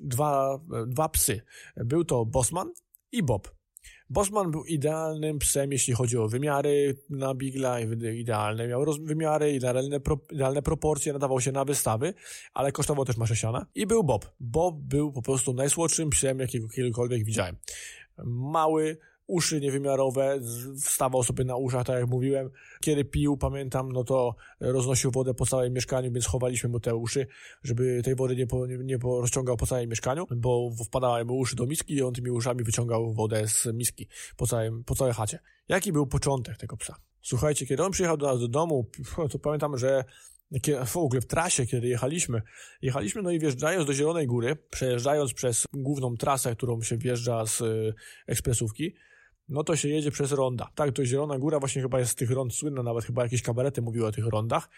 dwa, 0.00 0.60
dwa 0.86 1.08
psy. 1.08 1.40
Był 1.76 2.04
to 2.04 2.24
Bosman 2.24 2.72
i 3.12 3.22
Bob. 3.22 3.58
Bosman 4.10 4.50
był 4.50 4.64
idealnym 4.64 5.38
psem, 5.38 5.72
jeśli 5.72 5.94
chodzi 5.94 6.18
o 6.18 6.28
wymiary 6.28 6.96
na 7.10 7.34
Bigla, 7.34 7.80
idealne 8.16 8.68
miał 8.68 8.84
wymiary, 9.00 9.52
idealne, 9.52 10.00
pro, 10.00 10.18
idealne 10.30 10.62
proporcje, 10.62 11.12
nadawał 11.12 11.40
się 11.40 11.52
na 11.52 11.64
wystawy, 11.64 12.14
ale 12.54 12.72
kosztował 12.72 13.04
też 13.04 13.16
maszesiana. 13.16 13.66
I 13.74 13.86
był 13.86 14.04
Bob. 14.04 14.34
Bob 14.40 14.76
był 14.80 15.12
po 15.12 15.22
prostu 15.22 15.54
najsłodszym 15.54 16.10
psem, 16.10 16.38
jakiego 16.38 16.68
kiedykolwiek 16.68 17.24
widziałem. 17.24 17.56
Mały, 18.24 18.98
uszy 19.28 19.60
niewymiarowe, 19.60 20.40
wstawał 20.84 21.22
sobie 21.22 21.44
na 21.44 21.56
uszach, 21.56 21.86
tak 21.86 22.00
jak 22.00 22.08
mówiłem. 22.08 22.50
Kiedy 22.80 23.04
pił, 23.04 23.36
pamiętam, 23.36 23.92
no 23.92 24.04
to 24.04 24.34
roznosił 24.60 25.10
wodę 25.10 25.34
po 25.34 25.46
całym 25.46 25.72
mieszkaniu, 25.72 26.12
więc 26.12 26.26
chowaliśmy 26.26 26.68
mu 26.68 26.80
te 26.80 26.94
uszy, 26.94 27.26
żeby 27.62 28.02
tej 28.04 28.14
wody 28.14 28.36
nie, 28.36 28.46
po, 28.46 28.66
nie, 28.66 28.78
nie 28.78 28.98
po 28.98 29.20
rozciągał 29.20 29.56
po 29.56 29.66
całym 29.66 29.88
mieszkaniu, 29.88 30.26
bo 30.36 30.70
wpadały 30.86 31.24
mu 31.24 31.38
uszy 31.38 31.56
do 31.56 31.66
miski 31.66 31.94
i 31.94 32.02
on 32.02 32.14
tymi 32.14 32.30
uszami 32.30 32.64
wyciągał 32.64 33.12
wodę 33.12 33.48
z 33.48 33.66
miski 33.74 34.08
po, 34.36 34.46
całym, 34.46 34.84
po 34.84 34.94
całej 34.94 35.14
chacie. 35.14 35.38
Jaki 35.68 35.92
był 35.92 36.06
początek 36.06 36.56
tego 36.56 36.76
psa? 36.76 36.96
Słuchajcie, 37.22 37.66
kiedy 37.66 37.84
on 37.84 37.92
przyjechał 37.92 38.16
do 38.16 38.26
nas 38.26 38.40
do 38.40 38.48
domu, 38.48 38.86
to 39.32 39.38
pamiętam, 39.38 39.78
że 39.78 40.04
w 40.86 40.96
ogóle 40.96 41.20
w 41.20 41.26
trasie, 41.26 41.66
kiedy 41.66 41.88
jechaliśmy, 41.88 42.42
jechaliśmy, 42.82 43.22
no 43.22 43.30
i 43.30 43.38
wjeżdżając 43.38 43.86
do 43.86 43.94
Zielonej 43.94 44.26
Góry, 44.26 44.56
przejeżdżając 44.70 45.34
przez 45.34 45.66
główną 45.72 46.16
trasę, 46.16 46.56
którą 46.56 46.82
się 46.82 46.96
wjeżdża 46.96 47.46
z 47.46 47.60
y, 47.60 47.94
ekspresówki, 48.26 48.94
no 49.48 49.64
to 49.64 49.76
się 49.76 49.88
jedzie 49.88 50.10
przez 50.10 50.32
ronda. 50.32 50.68
Tak, 50.74 50.92
to 50.92 51.04
Zielona 51.04 51.38
Góra 51.38 51.58
właśnie 51.60 51.82
chyba 51.82 51.98
jest 51.98 52.12
z 52.12 52.14
tych 52.14 52.30
rond 52.30 52.54
słynna, 52.54 52.82
nawet 52.82 53.04
chyba 53.04 53.22
jakieś 53.22 53.42
kabarety 53.42 53.82
mówiły 53.82 54.06
o 54.06 54.12
tych 54.12 54.26
rondach, 54.26 54.68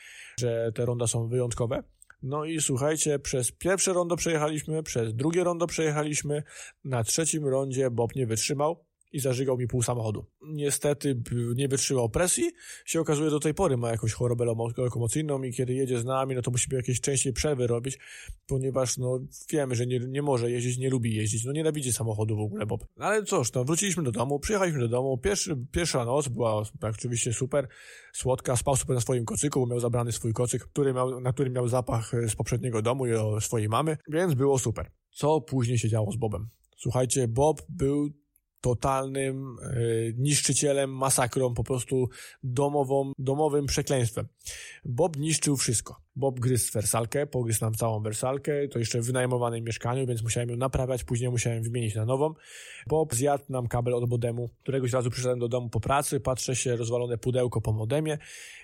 że 0.40 0.72
te 0.74 0.86
ronda 0.86 1.06
są 1.06 1.28
wyjątkowe. 1.28 1.82
No 2.22 2.44
i 2.44 2.60
słuchajcie, 2.60 3.18
przez 3.18 3.52
pierwsze 3.52 3.92
rondo 3.92 4.16
przejechaliśmy, 4.16 4.82
przez 4.82 5.14
drugie 5.14 5.44
rondo 5.44 5.66
przejechaliśmy, 5.66 6.42
na 6.84 7.04
trzecim 7.04 7.46
rondzie 7.46 7.90
Bob 7.90 8.14
nie 8.14 8.26
wytrzymał, 8.26 8.84
i 9.12 9.20
zażygał 9.20 9.58
mi 9.58 9.66
pół 9.66 9.82
samochodu. 9.82 10.26
Niestety 10.42 11.22
nie 11.56 11.68
wytrzymał 11.68 12.08
presji, 12.08 12.50
się 12.84 13.00
okazuje 13.00 13.30
do 13.30 13.40
tej 13.40 13.54
pory 13.54 13.76
ma 13.76 13.90
jakąś 13.90 14.12
chorobę 14.12 14.44
lokomocyjną 14.76 15.42
i 15.42 15.52
kiedy 15.52 15.74
jedzie 15.74 16.00
z 16.00 16.04
nami, 16.04 16.34
no 16.34 16.42
to 16.42 16.50
musimy 16.50 16.76
jakieś 16.76 17.00
częściej 17.00 17.32
przerwy 17.32 17.66
robić, 17.66 17.98
ponieważ 18.46 18.98
no 18.98 19.20
wiemy, 19.50 19.74
że 19.74 19.86
nie, 19.86 19.98
nie 19.98 20.22
może 20.22 20.50
jeździć, 20.50 20.78
nie 20.78 20.90
lubi 20.90 21.14
jeździć, 21.14 21.44
no 21.44 21.52
nienawidzi 21.52 21.92
samochodu 21.92 22.36
w 22.36 22.40
ogóle, 22.40 22.66
Bob. 22.66 22.84
Ale 22.98 23.22
cóż, 23.22 23.52
no 23.52 23.64
wróciliśmy 23.64 24.02
do 24.02 24.12
domu, 24.12 24.40
przyjechaliśmy 24.40 24.80
do 24.80 24.88
domu, 24.88 25.18
Pierwszy, 25.18 25.56
pierwsza 25.72 26.04
noc 26.04 26.28
była 26.28 26.62
oczywiście 26.82 27.32
super, 27.32 27.68
słodka, 28.12 28.56
spał 28.56 28.76
super 28.76 28.94
na 28.94 29.00
swoim 29.00 29.24
kocyku, 29.24 29.60
bo 29.60 29.66
miał 29.66 29.80
zabrany 29.80 30.12
swój 30.12 30.32
kocyk, 30.32 30.62
który 30.62 30.94
miał, 30.94 31.20
na 31.20 31.32
którym 31.32 31.52
miał 31.52 31.68
zapach 31.68 32.12
z 32.28 32.36
poprzedniego 32.36 32.82
domu 32.82 33.06
i 33.06 33.10
swojej 33.40 33.68
mamy, 33.68 33.96
więc 34.08 34.34
było 34.34 34.58
super. 34.58 34.90
Co 35.10 35.40
później 35.40 35.78
się 35.78 35.88
działo 35.88 36.12
z 36.12 36.16
Bobem? 36.16 36.48
Słuchajcie, 36.76 37.28
Bob 37.28 37.62
był 37.68 38.10
totalnym 38.60 39.56
e, 39.62 39.76
niszczycielem, 40.16 40.96
masakrą, 40.96 41.54
po 41.54 41.64
prostu 41.64 42.08
domową, 42.42 43.12
domowym 43.18 43.66
przekleństwem. 43.66 44.28
Bob 44.84 45.16
niszczył 45.16 45.56
wszystko. 45.56 46.00
Bob 46.16 46.40
gryzł 46.40 46.72
wersalkę, 46.72 47.26
pogryzł 47.26 47.64
nam 47.64 47.74
całą 47.74 48.02
wersalkę, 48.02 48.68
to 48.68 48.78
jeszcze 48.78 49.00
w 49.00 49.06
wynajmowanym 49.06 49.64
mieszkaniu, 49.64 50.06
więc 50.06 50.22
musiałem 50.22 50.50
ją 50.50 50.56
naprawiać, 50.56 51.04
później 51.04 51.30
musiałem 51.30 51.62
wymienić 51.62 51.94
na 51.94 52.04
nową. 52.04 52.34
Bob 52.86 53.14
zjadł 53.14 53.44
nam 53.48 53.68
kabel 53.68 53.94
od 53.94 54.10
modemu. 54.10 54.48
Któregoś 54.62 54.92
razu 54.92 55.10
przyszedłem 55.10 55.38
do 55.38 55.48
domu 55.48 55.68
po 55.68 55.80
pracy, 55.80 56.20
patrzę 56.20 56.56
się, 56.56 56.76
rozwalone 56.76 57.18
pudełko 57.18 57.60
po 57.60 57.72
modemie, 57.72 58.18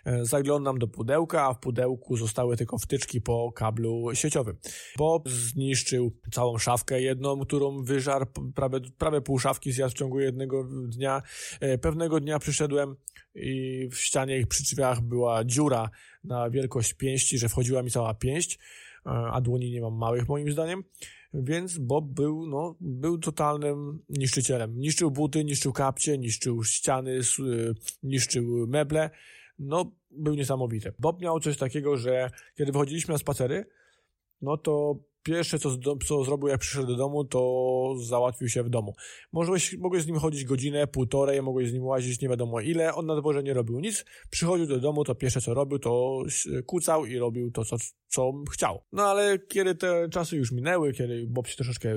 e, 0.04 0.24
zaglądam 0.24 0.78
do 0.78 0.88
pudełka, 0.88 1.46
a 1.46 1.54
w 1.54 1.58
pudełku 1.58 2.16
zostały 2.16 2.56
tylko 2.56 2.78
wtyczki 2.78 3.20
po 3.20 3.52
kablu 3.52 4.14
sieciowym. 4.14 4.56
Bob 4.98 5.28
zniszczył 5.28 6.12
całą 6.32 6.58
szafkę 6.58 7.02
jedną, 7.02 7.40
którą 7.40 7.82
wyżarł, 7.82 8.26
prawie, 8.54 8.80
prawie 8.98 9.20
pół 9.20 9.38
szafki 9.38 9.72
zjadł 9.72 9.94
w 9.94 9.98
ciągu 9.98 10.20
jednego 10.20 10.64
dnia. 10.88 11.22
E, 11.60 11.78
pewnego 11.78 12.20
dnia 12.20 12.38
przyszedłem 12.38 12.96
i 13.36 13.88
w 13.92 13.96
ścianie 13.96 14.38
ich 14.38 14.46
przy 14.46 14.62
drzwiach 14.62 15.00
była 15.00 15.44
dziura 15.44 15.90
na 16.24 16.50
wielkość 16.50 16.94
pięści, 16.94 17.38
że 17.38 17.48
wchodziła 17.48 17.82
mi 17.82 17.90
cała 17.90 18.14
pięść, 18.14 18.58
e, 19.06 19.10
a 19.10 19.40
dłoni 19.40 19.70
nie 19.70 19.80
mam 19.80 19.94
małych 19.94 20.28
moim 20.28 20.52
zdaniem, 20.52 20.84
więc 21.34 21.78
Bob 21.78 22.04
był, 22.04 22.46
no, 22.46 22.76
był 22.80 23.18
totalnym 23.18 24.02
niszczycielem. 24.08 24.78
Niszczył 24.78 25.10
buty, 25.10 25.44
niszczył 25.44 25.72
kapcie, 25.72 26.18
niszczył 26.18 26.64
ściany, 26.64 27.18
e, 27.18 27.74
niszczył 28.02 28.66
meble, 28.66 29.10
no, 29.58 29.92
był 30.10 30.34
niesamowity. 30.34 30.92
Bob 30.98 31.20
miał 31.20 31.40
coś 31.40 31.56
takiego, 31.56 31.96
że 31.96 32.30
kiedy 32.54 32.72
wychodziliśmy 32.72 33.12
na 33.12 33.18
spacery, 33.18 33.66
no 34.42 34.56
to 34.56 34.96
pierwsze, 35.26 35.58
co, 35.58 35.76
co 36.06 36.24
zrobił, 36.24 36.48
jak 36.48 36.60
przyszedł 36.60 36.86
do 36.86 36.96
domu, 36.96 37.24
to 37.24 37.94
załatwił 37.98 38.48
się 38.48 38.62
w 38.62 38.68
domu. 38.68 38.94
Mogłeś, 39.32 39.76
mogłeś 39.78 40.02
z 40.02 40.06
nim 40.06 40.16
chodzić 40.16 40.44
godzinę, 40.44 40.86
półtorej, 40.86 41.42
mogłeś 41.42 41.70
z 41.70 41.72
nim 41.72 41.84
łazić 41.84 42.20
nie 42.20 42.28
wiadomo 42.28 42.60
ile, 42.60 42.94
on 42.94 43.06
na 43.06 43.16
dworze 43.16 43.42
nie 43.42 43.54
robił 43.54 43.80
nic, 43.80 44.04
przychodził 44.30 44.66
do 44.66 44.80
domu, 44.80 45.04
to 45.04 45.14
pierwsze, 45.14 45.40
co 45.40 45.54
robił, 45.54 45.78
to 45.78 46.22
kucał 46.66 47.06
i 47.06 47.18
robił 47.18 47.50
to, 47.50 47.64
co, 47.64 47.76
co 48.08 48.32
chciał. 48.52 48.82
No 48.92 49.02
ale 49.02 49.38
kiedy 49.38 49.74
te 49.74 50.08
czasy 50.08 50.36
już 50.36 50.52
minęły, 50.52 50.92
kiedy 50.92 51.26
Bob 51.28 51.46
się 51.46 51.56
troszeczkę 51.56 51.94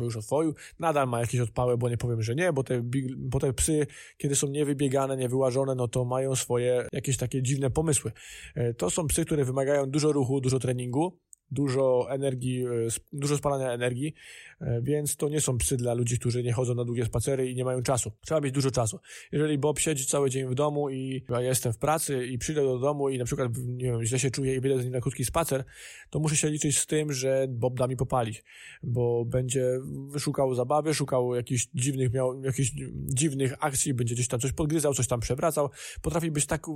już, 0.00 0.16
oswoił, 0.16 0.54
nadal 0.78 1.08
ma 1.08 1.20
jakieś 1.20 1.40
odpały, 1.40 1.78
bo 1.78 1.88
nie 1.88 1.96
powiem, 1.96 2.22
że 2.22 2.34
nie, 2.34 2.52
bo 2.52 2.64
te, 2.64 2.82
bo 3.16 3.40
te 3.40 3.52
psy, 3.52 3.86
kiedy 4.16 4.36
są 4.36 4.48
niewybiegane, 4.48 5.16
niewyłażone, 5.16 5.74
no 5.74 5.88
to 5.88 6.04
mają 6.04 6.34
swoje 6.34 6.88
jakieś 6.92 7.16
takie 7.16 7.42
dziwne 7.42 7.70
pomysły. 7.70 8.12
E, 8.54 8.74
to 8.74 8.90
są 8.90 9.06
psy, 9.06 9.24
które 9.24 9.44
wymagają 9.44 9.90
dużo 9.90 10.12
ruchu, 10.12 10.40
dużo 10.40 10.58
treningu, 10.58 11.18
dużo 11.54 12.06
energii, 12.10 12.64
e, 12.66 12.68
dużo 13.12 13.36
spalania 13.36 13.72
energii, 13.72 14.14
e, 14.60 14.82
więc 14.82 15.16
to 15.16 15.28
nie 15.28 15.40
są 15.40 15.58
psy 15.58 15.76
dla 15.76 15.94
ludzi, 15.94 16.18
którzy 16.18 16.42
nie 16.42 16.52
chodzą 16.52 16.74
na 16.74 16.84
długie 16.84 17.04
spacery 17.04 17.50
i 17.50 17.54
nie 17.54 17.64
mają 17.64 17.82
czasu. 17.82 18.12
Trzeba 18.20 18.40
mieć 18.40 18.52
dużo 18.54 18.70
czasu. 18.70 18.98
Jeżeli 19.32 19.58
Bob 19.58 19.78
siedzi 19.78 20.06
cały 20.06 20.30
dzień 20.30 20.46
w 20.46 20.54
domu 20.54 20.90
i 20.90 21.24
ja 21.28 21.40
jestem 21.40 21.72
w 21.72 21.78
pracy 21.78 22.26
i 22.26 22.38
przyjdę 22.38 22.62
do 22.62 22.78
domu 22.78 23.08
i 23.08 23.18
na 23.18 23.24
przykład, 23.24 23.48
nie 23.56 23.84
wiem, 23.84 24.04
źle 24.04 24.18
się 24.18 24.30
czuję 24.30 24.54
i 24.54 24.60
wyjdę 24.60 24.80
z 24.80 24.84
nim 24.84 24.92
na 24.92 25.00
krótki 25.00 25.24
spacer, 25.24 25.64
to 26.10 26.18
muszę 26.18 26.36
się 26.36 26.50
liczyć 26.50 26.78
z 26.78 26.86
tym, 26.86 27.12
że 27.12 27.46
Bob 27.48 27.78
da 27.78 27.86
mi 27.86 27.96
popalić, 27.96 28.44
bo 28.82 29.24
będzie 29.24 29.80
szukał 30.18 30.54
zabawy, 30.54 30.94
szukał 30.94 31.34
jakichś 31.34 31.68
dziwnych, 31.74 32.12
miał 32.12 32.42
jakichś 32.44 32.72
dziwnych 33.14 33.54
akcji, 33.60 33.94
będzie 33.94 34.14
gdzieś 34.14 34.28
tam 34.28 34.40
coś 34.40 34.52
podgryzał, 34.52 34.94
coś 34.94 35.06
tam 35.06 35.20
przewracał. 35.20 35.70
Potrafi 36.02 36.30
być 36.30 36.46
tak, 36.46 36.66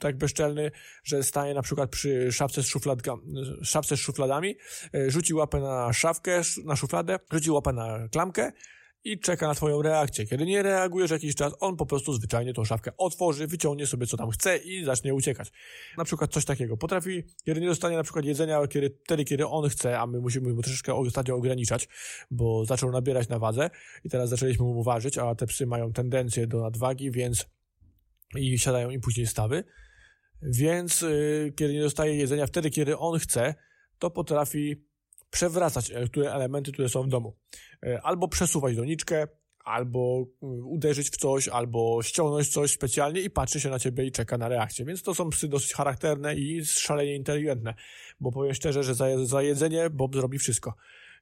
tak 0.00 0.16
bezczelny, 0.16 0.70
że 1.04 1.22
staje 1.22 1.54
na 1.54 1.62
przykład 1.62 1.90
przy 1.90 2.32
szafce 2.32 2.62
z 2.62 2.66
szufladka, 2.66 3.14
szafce 3.62 3.96
z 3.96 4.00
szufladami, 4.28 4.56
e, 4.94 5.10
rzuci 5.10 5.34
łapę 5.34 5.60
na 5.60 5.92
szafkę, 5.92 6.40
na 6.64 6.76
szufladę, 6.76 7.18
rzuci 7.32 7.50
łapę 7.50 7.72
na 7.72 8.08
klamkę 8.12 8.52
i 9.04 9.18
czeka 9.18 9.48
na 9.48 9.54
twoją 9.54 9.82
reakcję. 9.82 10.26
Kiedy 10.26 10.46
nie 10.46 10.62
reagujesz 10.62 11.10
jakiś 11.10 11.34
czas, 11.34 11.52
on 11.60 11.76
po 11.76 11.86
prostu 11.86 12.12
zwyczajnie 12.12 12.54
tą 12.54 12.64
szafkę 12.64 12.90
otworzy, 12.96 13.46
wyciągnie 13.46 13.86
sobie 13.86 14.06
co 14.06 14.16
tam 14.16 14.30
chce 14.30 14.56
i 14.56 14.84
zacznie 14.84 15.14
uciekać. 15.14 15.52
Na 15.96 16.04
przykład 16.04 16.32
coś 16.32 16.44
takiego. 16.44 16.76
Potrafi, 16.76 17.24
kiedy 17.44 17.60
nie 17.60 17.66
dostanie 17.66 17.96
na 17.96 18.02
przykład 18.02 18.24
jedzenia 18.24 18.66
kiedy, 18.66 18.98
wtedy, 19.04 19.24
kiedy 19.24 19.46
on 19.46 19.68
chce, 19.68 19.98
a 19.98 20.06
my 20.06 20.20
musimy 20.20 20.52
mu 20.52 20.62
troszeczkę 20.62 20.94
ostatnio 20.94 21.34
ograniczać, 21.34 21.88
bo 22.30 22.64
zaczął 22.64 22.90
nabierać 22.92 23.28
na 23.28 23.38
wadze 23.38 23.70
i 24.04 24.10
teraz 24.10 24.28
zaczęliśmy 24.28 24.64
mu 24.64 24.82
ważyć, 24.82 25.18
a 25.18 25.34
te 25.34 25.46
psy 25.46 25.66
mają 25.66 25.92
tendencję 25.92 26.46
do 26.46 26.60
nadwagi, 26.60 27.10
więc 27.10 27.46
i 28.36 28.58
siadają 28.58 28.90
im 28.90 29.00
później 29.00 29.26
stawy. 29.26 29.64
Więc 30.42 31.00
yy, 31.00 31.52
kiedy 31.56 31.72
nie 31.72 31.80
dostaje 31.80 32.14
jedzenia 32.14 32.46
wtedy, 32.46 32.70
kiedy 32.70 32.98
on 32.98 33.18
chce, 33.18 33.54
to 33.98 34.10
potrafi 34.10 34.88
przewracać 35.30 35.92
które 36.10 36.32
elementy, 36.32 36.72
które 36.72 36.88
są 36.88 37.02
w 37.02 37.08
domu. 37.08 37.36
E, 37.86 38.02
albo 38.02 38.28
przesuwać 38.28 38.76
doniczkę, 38.76 39.28
albo 39.64 40.26
e, 40.42 40.46
uderzyć 40.46 41.10
w 41.10 41.16
coś, 41.16 41.48
albo 41.48 42.02
ściągnąć 42.02 42.48
coś 42.48 42.70
specjalnie 42.70 43.20
i 43.20 43.30
patrzy 43.30 43.60
się 43.60 43.70
na 43.70 43.78
ciebie 43.78 44.06
i 44.06 44.12
czeka 44.12 44.38
na 44.38 44.48
reakcję. 44.48 44.84
Więc 44.84 45.02
to 45.02 45.14
są 45.14 45.30
psy 45.30 45.48
dosyć 45.48 45.72
charakterne 45.72 46.34
i 46.34 46.64
szalenie 46.64 47.16
inteligentne, 47.16 47.74
bo 48.20 48.32
powiem 48.32 48.54
szczerze, 48.54 48.82
że 48.82 48.94
za, 48.94 49.24
za 49.24 49.42
jedzenie 49.42 49.90
Bob 49.90 50.14
zrobi 50.14 50.38
wszystko. 50.38 50.74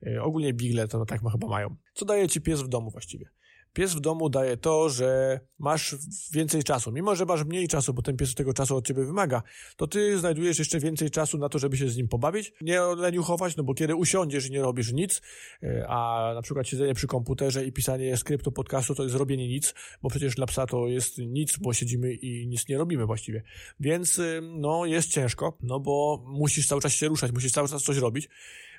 E, 0.07 0.23
ogólnie 0.23 0.55
bigle 0.55 0.89
to 0.89 1.07
tak 1.07 1.21
chyba 1.21 1.49
mają. 1.49 1.77
Co 1.95 2.05
daje 2.05 2.29
ci 2.29 2.41
pies 2.41 2.63
w 2.63 2.69
domu 2.69 2.91
właściwie? 2.91 3.31
Pies 3.77 3.95
w 3.95 4.01
domu 4.01 4.29
daje 4.29 4.57
to, 4.57 4.89
że 4.89 5.41
masz 5.59 5.97
więcej 6.33 6.65
czasu. 6.65 6.93
Mimo, 6.93 7.17
że 7.17 7.25
masz 7.25 7.45
mniej 7.45 7.69
czasu, 7.69 7.95
bo 7.95 8.03
ten 8.03 8.17
pies 8.17 8.35
tego 8.35 8.55
czasu 8.55 8.77
od 8.77 8.87
ciebie 8.87 9.05
wymaga, 9.05 9.43
to 9.77 9.87
ty 9.87 10.19
znajdujesz 10.19 10.59
jeszcze 10.59 10.79
więcej 10.79 11.11
czasu 11.11 11.39
na 11.39 11.49
to, 11.49 11.59
żeby 11.59 11.77
się 11.77 11.89
z 11.89 11.97
nim 11.97 12.09
pobawić, 12.09 12.53
nie 12.61 12.81
leniuchować, 12.81 13.57
no 13.57 13.65
bo 13.65 13.75
kiedy 13.75 13.95
usiądziesz 13.95 14.47
i 14.47 14.51
nie 14.51 14.63
robisz 14.63 14.93
nic, 14.93 15.23
e, 15.63 15.87
a 15.89 16.33
na 16.35 16.43
przykład 16.43 16.69
siedzenie 16.69 16.95
przy 16.95 17.07
komputerze 17.07 17.67
i 17.67 17.73
pisanie 17.73 18.17
skryptu 18.17 18.53
podcastu 18.53 18.95
to 18.95 19.03
jest 19.03 19.15
robienie 19.15 19.49
nic, 19.49 19.75
bo 20.03 20.11
przecież 20.11 20.35
dla 20.35 20.47
psa 20.47 20.67
to 20.67 20.87
jest 20.87 21.19
nic, 21.19 21.57
bo 21.57 21.73
siedzimy 21.73 22.15
i 22.15 22.49
nic 22.49 22.69
nie 22.69 22.79
robimy 22.79 23.07
właściwie. 23.07 23.43
Więc 23.81 24.19
y, 24.19 24.41
no 24.43 24.87
jest 24.87 25.11
ciężko, 25.11 25.59
no 25.63 25.81
bo 25.81 26.25
musisz 26.27 26.67
cały 26.67 26.81
czas 26.81 26.93
się 26.93 27.09
ruszać, 27.09 27.33
musisz 27.33 27.53
cały 27.53 27.69
czas 27.69 27.83
coś 27.83 27.97
robić, 27.97 28.29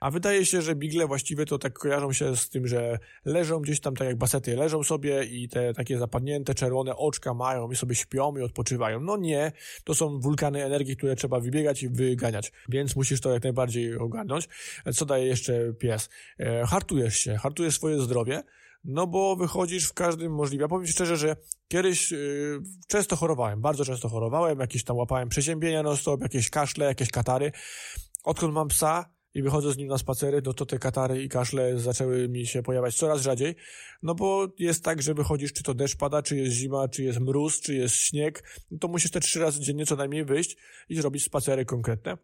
a 0.01 0.12
wydaje 0.12 0.45
się, 0.45 0.62
że 0.62 0.75
bigle 0.75 1.07
właściwie 1.07 1.45
to 1.45 1.57
tak 1.57 1.73
kojarzą 1.73 2.13
się 2.13 2.36
z 2.36 2.49
tym, 2.49 2.67
że 2.67 2.99
leżą 3.25 3.60
gdzieś 3.60 3.79
tam 3.79 3.95
tak 3.95 4.07
jak 4.07 4.17
basety, 4.17 4.55
leżą 4.55 4.83
sobie 4.83 5.23
i 5.23 5.49
te 5.49 5.73
takie 5.73 5.97
zapadnięte 5.97 6.55
czerwone 6.55 6.95
oczka 6.95 7.33
mają 7.33 7.71
i 7.71 7.75
sobie 7.75 7.95
śpią 7.95 8.38
i 8.38 8.41
odpoczywają. 8.41 8.99
No 8.99 9.17
nie, 9.17 9.51
to 9.83 9.95
są 9.95 10.19
wulkany 10.19 10.65
energii, 10.65 10.97
które 10.97 11.15
trzeba 11.15 11.39
wybiegać 11.39 11.83
i 11.83 11.89
wyganiać, 11.89 12.51
więc 12.69 12.95
musisz 12.95 13.21
to 13.21 13.33
jak 13.33 13.43
najbardziej 13.43 13.97
ogarnąć. 13.97 14.49
Co 14.93 15.05
daje 15.05 15.25
jeszcze 15.25 15.73
pies? 15.73 16.10
E, 16.39 16.65
hartujesz 16.65 17.17
się, 17.17 17.36
hartujesz 17.36 17.75
swoje 17.75 18.01
zdrowie, 18.01 18.43
no 18.83 19.07
bo 19.07 19.36
wychodzisz 19.36 19.88
w 19.88 19.93
każdym 19.93 20.36
możliwym. 20.36 20.62
Ja 20.62 20.67
powiem 20.67 20.88
szczerze, 20.88 21.17
że 21.17 21.36
kiedyś 21.67 22.12
yy, 22.12 22.62
często 22.88 23.15
chorowałem, 23.15 23.62
bardzo 23.62 23.86
często 23.86 24.10
chorowałem, 24.10 24.60
jakieś 24.60 24.83
tam 24.83 24.97
łapałem 24.97 25.29
przeziębienia 25.29 25.83
non 25.83 25.97
stop, 25.97 26.21
jakieś 26.21 26.49
kaszle, 26.49 26.86
jakieś 26.86 27.12
katary. 27.12 27.51
Odkąd 28.23 28.53
mam 28.53 28.67
psa, 28.67 29.05
i 29.38 29.41
wychodzę 29.41 29.71
z 29.71 29.78
nim 29.78 29.88
na 29.88 29.97
spacery, 29.97 30.41
no 30.45 30.54
to 30.54 30.65
te 30.65 30.80
katary 30.80 31.23
i 31.23 31.30
kaszle 31.30 31.80
zaczęły 31.80 32.30
mi 32.30 32.47
się 32.47 32.63
pojawiać 32.63 32.95
coraz 32.95 33.21
rzadziej, 33.21 33.56
no 34.04 34.15
bo 34.15 34.47
jest 34.60 34.84
tak, 34.84 35.02
że 35.02 35.13
wychodzisz, 35.13 35.54
czy 35.54 35.63
to 35.63 35.73
deszcz 35.73 35.97
pada, 35.97 36.21
czy 36.21 36.38
jest 36.38 36.56
zima, 36.56 36.88
czy 36.88 37.04
jest 37.04 37.19
mróz, 37.19 37.62
czy 37.62 37.76
jest 37.76 37.95
śnieg, 37.95 38.43
no 38.71 38.78
to 38.78 38.88
musisz 38.88 39.12
te 39.12 39.19
trzy 39.19 39.39
razy 39.39 39.60
dziennie 39.60 39.86
co 39.86 39.95
najmniej 39.95 40.26
wyjść 40.26 40.58
i 40.89 40.95
zrobić 40.95 41.23
spacery 41.23 41.65
konkretne. 41.65 42.17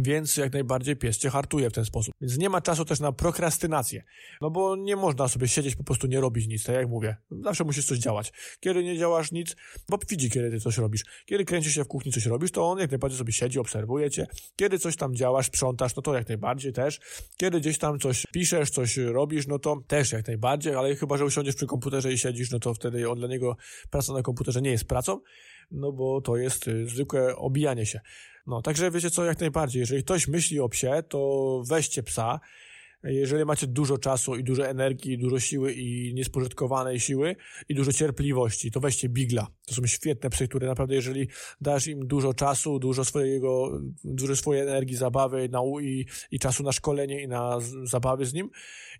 Więc 0.00 0.36
jak 0.36 0.52
najbardziej 0.52 0.96
pies 0.96 1.18
cię 1.18 1.30
hartuje 1.30 1.70
w 1.70 1.72
ten 1.72 1.84
sposób. 1.84 2.14
Więc 2.20 2.38
nie 2.38 2.48
ma 2.48 2.60
czasu 2.60 2.84
też 2.84 3.00
na 3.00 3.12
prokrastynację. 3.12 4.02
No 4.40 4.50
bo 4.50 4.76
nie 4.76 4.96
można 4.96 5.28
sobie 5.28 5.48
siedzieć, 5.48 5.76
po 5.76 5.84
prostu 5.84 6.06
nie 6.06 6.20
robić 6.20 6.46
nic, 6.46 6.64
tak 6.64 6.76
jak 6.76 6.88
mówię. 6.88 7.16
Zawsze 7.44 7.64
musisz 7.64 7.86
coś 7.86 7.98
działać. 7.98 8.32
Kiedy 8.60 8.84
nie 8.84 8.98
działasz 8.98 9.32
nic, 9.32 9.56
Bob 9.88 10.06
widzi, 10.08 10.30
kiedy 10.30 10.50
ty 10.50 10.60
coś 10.60 10.78
robisz. 10.78 11.04
Kiedy 11.26 11.44
kręcisz 11.44 11.74
się 11.74 11.84
w 11.84 11.88
kuchni, 11.88 12.12
coś 12.12 12.26
robisz, 12.26 12.50
to 12.50 12.70
on 12.70 12.78
jak 12.78 12.90
najbardziej 12.90 13.18
sobie 13.18 13.32
siedzi, 13.32 13.58
obserwuje 13.58 14.10
cię. 14.10 14.26
Kiedy 14.56 14.78
coś 14.78 14.96
tam 14.96 15.14
działasz, 15.14 15.46
sprzątasz, 15.46 15.96
no 15.96 16.02
to 16.02 16.14
jak 16.14 16.28
najbardziej 16.28 16.72
też. 16.72 17.00
Kiedy 17.36 17.60
gdzieś 17.60 17.78
tam 17.78 17.98
coś 17.98 18.26
piszesz, 18.32 18.70
coś 18.70 18.96
robisz, 18.96 19.46
no 19.46 19.58
to 19.58 19.76
też 19.86 20.12
jak 20.12 20.26
najbardziej, 20.26 20.74
ale 20.74 20.96
chyba, 20.96 21.16
że 21.16 21.24
usiądziesz 21.24 21.54
przy 21.54 21.66
komputerze 21.66 22.12
i 22.12 22.18
siedzisz, 22.18 22.50
no 22.50 22.58
to 22.58 22.74
wtedy 22.74 23.10
on 23.10 23.18
dla 23.18 23.28
niego 23.28 23.56
praca 23.90 24.12
na 24.12 24.22
komputerze 24.22 24.62
nie 24.62 24.70
jest 24.70 24.84
pracą, 24.84 25.20
no 25.72 25.92
bo 25.92 26.20
to 26.20 26.36
jest 26.36 26.68
y, 26.68 26.86
zwykłe 26.86 27.36
obijanie 27.36 27.86
się. 27.86 28.00
No, 28.46 28.62
także 28.62 28.90
wiecie 28.90 29.10
co, 29.10 29.24
jak 29.24 29.40
najbardziej, 29.40 29.80
jeżeli 29.80 30.04
ktoś 30.04 30.28
myśli 30.28 30.60
o 30.60 30.68
psie, 30.68 31.02
to 31.08 31.62
weźcie 31.68 32.02
psa. 32.02 32.40
Jeżeli 33.04 33.44
macie 33.44 33.66
dużo 33.66 33.98
czasu 33.98 34.36
i 34.36 34.44
dużo 34.44 34.66
energii, 34.68 35.18
dużo 35.18 35.40
siły 35.40 35.72
i 35.72 36.14
niespożytkowanej 36.14 37.00
siły 37.00 37.36
i 37.68 37.74
dużo 37.74 37.92
cierpliwości, 37.92 38.70
to 38.70 38.80
weźcie 38.80 39.08
Bigla. 39.08 39.46
To 39.66 39.74
są 39.74 39.86
świetne 39.86 40.30
psy, 40.30 40.48
które 40.48 40.66
naprawdę, 40.66 40.94
jeżeli 40.94 41.28
dasz 41.60 41.86
im 41.86 42.06
dużo 42.06 42.34
czasu, 42.34 42.78
dużo 42.78 43.04
swojego, 43.04 43.80
dużo 44.04 44.36
swojej 44.36 44.62
energii, 44.62 44.96
zabawy 44.96 45.48
i, 45.82 46.06
i 46.30 46.38
czasu 46.38 46.62
na 46.62 46.72
szkolenie 46.72 47.22
i 47.22 47.28
na 47.28 47.58
zabawy 47.84 48.26
z 48.26 48.34
nim 48.34 48.50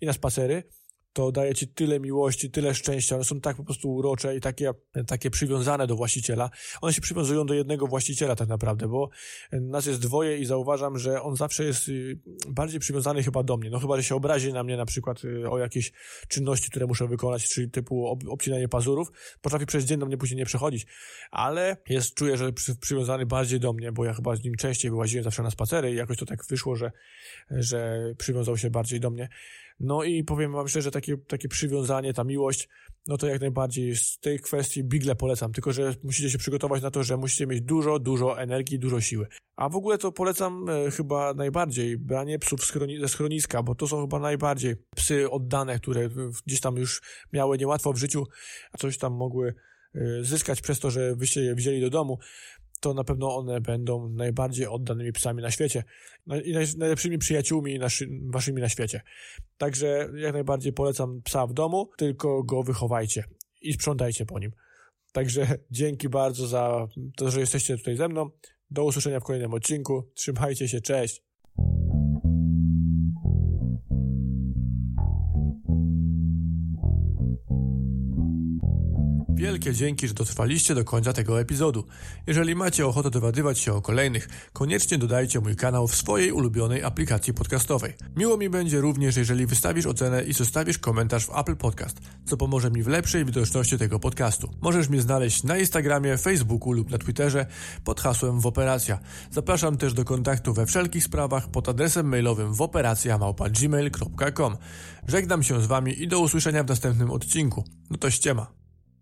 i 0.01 0.07
na 0.07 0.13
spacery, 0.13 0.63
to 1.13 1.33
daje 1.33 1.55
ci 1.55 1.69
tyle 1.69 2.01
miłości, 2.01 2.51
tyle 2.51 2.75
szczęścia. 2.75 3.15
One 3.15 3.25
są 3.25 3.41
tak 3.41 3.57
po 3.57 3.65
prostu 3.65 3.95
urocze 3.95 4.37
i 4.37 4.41
takie, 4.41 4.71
takie 5.07 5.31
przywiązane 5.31 5.87
do 5.87 5.97
właściciela. 5.97 6.51
One 6.81 6.93
się 6.93 7.01
przywiązują 7.01 7.47
do 7.47 7.55
jednego 7.55 7.87
właściciela 7.87 8.37
tak 8.37 8.49
naprawdę, 8.49 8.89
bo 8.89 9.11
nas 9.53 9.87
jest 9.87 10.01
dwoje 10.01 10.39
i 10.39 10.47
zauważam, 10.47 10.99
że 10.99 11.23
on 11.23 11.37
zawsze 11.37 11.65
jest 11.65 11.89
y, 11.89 12.19
bardziej 12.49 12.81
przywiązany 12.81 13.23
chyba 13.23 13.43
do 13.43 13.57
mnie. 13.57 13.71
No 13.71 13.79
chyba, 13.79 13.97
że 13.97 14.03
się 14.03 14.15
obrazi 14.15 14.53
na 14.53 14.65
mnie 14.65 14.77
na 14.77 14.87
przykład 14.87 15.25
y, 15.25 15.51
o 15.51 15.59
jakieś 15.59 15.93
czynności, 16.29 16.71
które 16.71 16.87
muszę 16.87 17.09
wykonać, 17.09 17.49
czyli 17.49 17.71
typu 17.71 18.19
obcinanie 18.29 18.69
pazurów. 18.69 19.13
Potrafi 19.41 19.67
przez 19.67 19.85
dzień 19.85 19.99
do 19.99 20.07
mnie 20.07 20.17
później 20.17 20.39
nie 20.39 20.47
przechodzić, 20.47 20.87
ale 21.31 21.77
jest, 21.89 22.15
czuję, 22.15 22.37
że 22.37 22.53
przy, 22.53 22.77
przywiązany 22.77 23.27
bardziej 23.27 23.61
do 23.61 23.73
mnie, 23.73 23.93
bo 23.93 24.05
ja 24.05 24.15
chyba 24.15 24.37
z 24.37 24.45
nim 24.45 24.55
częściej 24.55 24.91
wyłaziłem 24.91 25.25
zawsze 25.25 25.43
na 25.43 25.51
spacery 25.51 25.93
i 25.93 25.97
jakoś 25.97 26.17
to 26.17 26.27
tak 26.27 26.45
wyszło, 26.49 26.77
że, 26.77 26.93
że 27.51 28.01
przywiązał 28.19 28.59
się 28.59 28.71
bardziej 28.71 29.01
do 29.01 29.11
mnie. 29.11 29.29
No 29.81 30.05
i 30.05 30.25
powiem 30.25 30.53
wam 30.53 30.69
szczerze, 30.69 30.91
takie, 30.91 31.17
takie 31.17 31.49
przywiązanie, 31.49 32.15
ta 32.15 32.25
miłość, 32.25 32.69
no 33.07 33.17
to 33.17 33.27
jak 33.27 33.41
najbardziej 33.41 33.97
z 33.97 34.19
tej 34.19 34.41
kwestii 34.41 34.85
Bigle 34.85 35.17
polecam, 35.17 35.53
tylko 35.53 35.73
że 35.73 35.95
musicie 36.05 36.31
się 36.31 36.39
przygotować 36.39 36.83
na 36.83 36.91
to, 36.91 37.03
że 37.03 37.17
musicie 37.17 37.47
mieć 37.47 37.61
dużo, 37.61 37.99
dużo 37.99 38.41
energii, 38.41 38.79
dużo 38.79 39.01
siły. 39.01 39.27
A 39.57 39.69
w 39.69 39.77
ogóle 39.77 39.99
to 39.99 40.13
polecam 40.13 40.69
e, 40.69 40.91
chyba 40.91 41.35
najbardziej 41.35 41.99
branie 41.99 42.39
psów 42.39 42.65
schroni 42.65 43.01
ze 43.01 43.09
schroniska, 43.09 43.63
bo 43.63 43.75
to 43.75 43.89
są 43.89 44.01
chyba 44.01 44.19
najbardziej 44.19 44.77
psy 44.97 45.31
oddane, 45.31 45.79
które 45.79 46.09
gdzieś 46.47 46.61
tam 46.61 46.77
już 46.77 47.03
miały 47.33 47.59
niełatwo 47.59 47.93
w 47.93 47.99
życiu, 47.99 48.25
a 48.73 48.79
coś 48.79 48.99
tam 48.99 49.13
mogły 49.13 49.55
e, 49.95 50.25
zyskać 50.25 50.61
przez 50.61 50.81
to, 50.81 50.91
że 50.91 51.17
wyście 51.17 51.41
je 51.41 51.55
wzięli 51.55 51.81
do 51.81 51.91
domu 51.91 52.19
to 52.83 52.95
na 52.95 53.05
pewno 53.05 53.37
one 53.37 53.61
będą 53.61 54.09
najbardziej 54.09 54.67
oddanymi 54.67 55.13
psami 55.13 55.43
na 55.43 55.51
świecie 55.51 55.85
no 56.27 56.41
i 56.41 56.53
najlepszymi 56.79 57.19
przyjaciółmi 57.19 57.79
naszy, 57.79 58.09
waszymi 58.23 58.61
na 58.63 58.69
świecie. 58.69 59.01
Także 59.59 60.09
jak 60.15 60.33
najbardziej 60.33 60.73
polecam 60.73 61.23
psa 61.23 61.47
w 61.47 61.53
domu, 61.53 61.91
tylko 61.97 62.43
go 62.43 62.63
wychowajcie 62.63 63.25
i 63.61 63.73
sprzątajcie 63.73 64.27
po 64.27 64.39
nim. 64.39 64.53
Także 65.13 65.59
dzięki 65.71 66.09
bardzo 66.09 66.47
za 66.47 66.89
to, 67.17 67.31
że 67.31 67.41
jesteście 67.41 67.79
tutaj 67.79 67.97
ze 67.97 68.09
mną. 68.09 68.31
Do 68.71 68.85
usłyszenia 68.85 69.21
w 69.21 69.25
kolejnym 69.25 69.55
odcinku. 69.55 70.11
Trzymajcie 70.15 70.69
się, 70.69 70.81
cześć! 70.81 71.32
Wielkie 79.43 79.73
dzięki, 79.73 80.09
że 80.09 80.15
dotrwaliście 80.15 80.75
do 80.75 80.85
końca 80.85 81.13
tego 81.13 81.41
epizodu. 81.41 81.85
Jeżeli 82.27 82.55
macie 82.55 82.87
ochotę 82.87 83.11
dowiadywać 83.11 83.59
się 83.59 83.73
o 83.73 83.83
kolejnych, 83.83 84.29
koniecznie 84.53 84.99
dodajcie 84.99 85.41
mój 85.41 85.57
kanał 85.57 85.89
w 85.89 85.97
swojej 85.97 86.33
ulubionej 86.33 86.85
aplikacji 86.85 87.35
podcastowej. 87.35 87.93
Miło 88.17 88.37
mi 88.37 88.51
będzie 88.51 88.81
również, 88.81 89.17
jeżeli 89.17 89.47
wystawisz 89.47 89.87
ocenę 89.87 90.25
i 90.25 90.33
zostawisz 90.33 90.79
komentarz 90.79 91.27
w 91.27 91.39
Apple 91.39 91.57
Podcast, 91.57 92.01
co 92.25 92.37
pomoże 92.37 92.71
mi 92.71 92.83
w 92.83 92.87
lepszej 92.87 93.25
widoczności 93.25 93.79
tego 93.79 93.99
podcastu. 93.99 94.51
Możesz 94.61 94.89
mnie 94.89 95.03
znaleźć 95.03 95.45
na 95.45 95.59
Instagramie, 95.59 96.19
Facebooku 96.19 96.73
lub 96.73 96.91
na 96.91 96.99
Twitterze 96.99 97.47
pod 97.85 98.01
hasłem 98.01 98.41
Woperacja. 98.41 98.99
Zapraszam 99.31 99.77
też 99.77 99.95
do 99.95 100.05
kontaktu 100.05 100.55
we 100.55 100.67
wszelkich 100.67 101.05
sprawach 101.05 101.49
pod 101.49 101.69
adresem 101.69 102.09
mailowym 102.09 102.55
woperacja.gmail.com. 102.55 104.57
Żegnam 105.09 105.43
się 105.43 105.63
z 105.63 105.67
Wami 105.67 106.03
i 106.03 106.09
do 106.09 106.21
usłyszenia 106.21 106.65
w 106.65 106.69
następnym 106.69 107.11
odcinku. 107.11 107.65
No 107.91 107.99
to 107.99 108.11
ściema. 108.11 108.62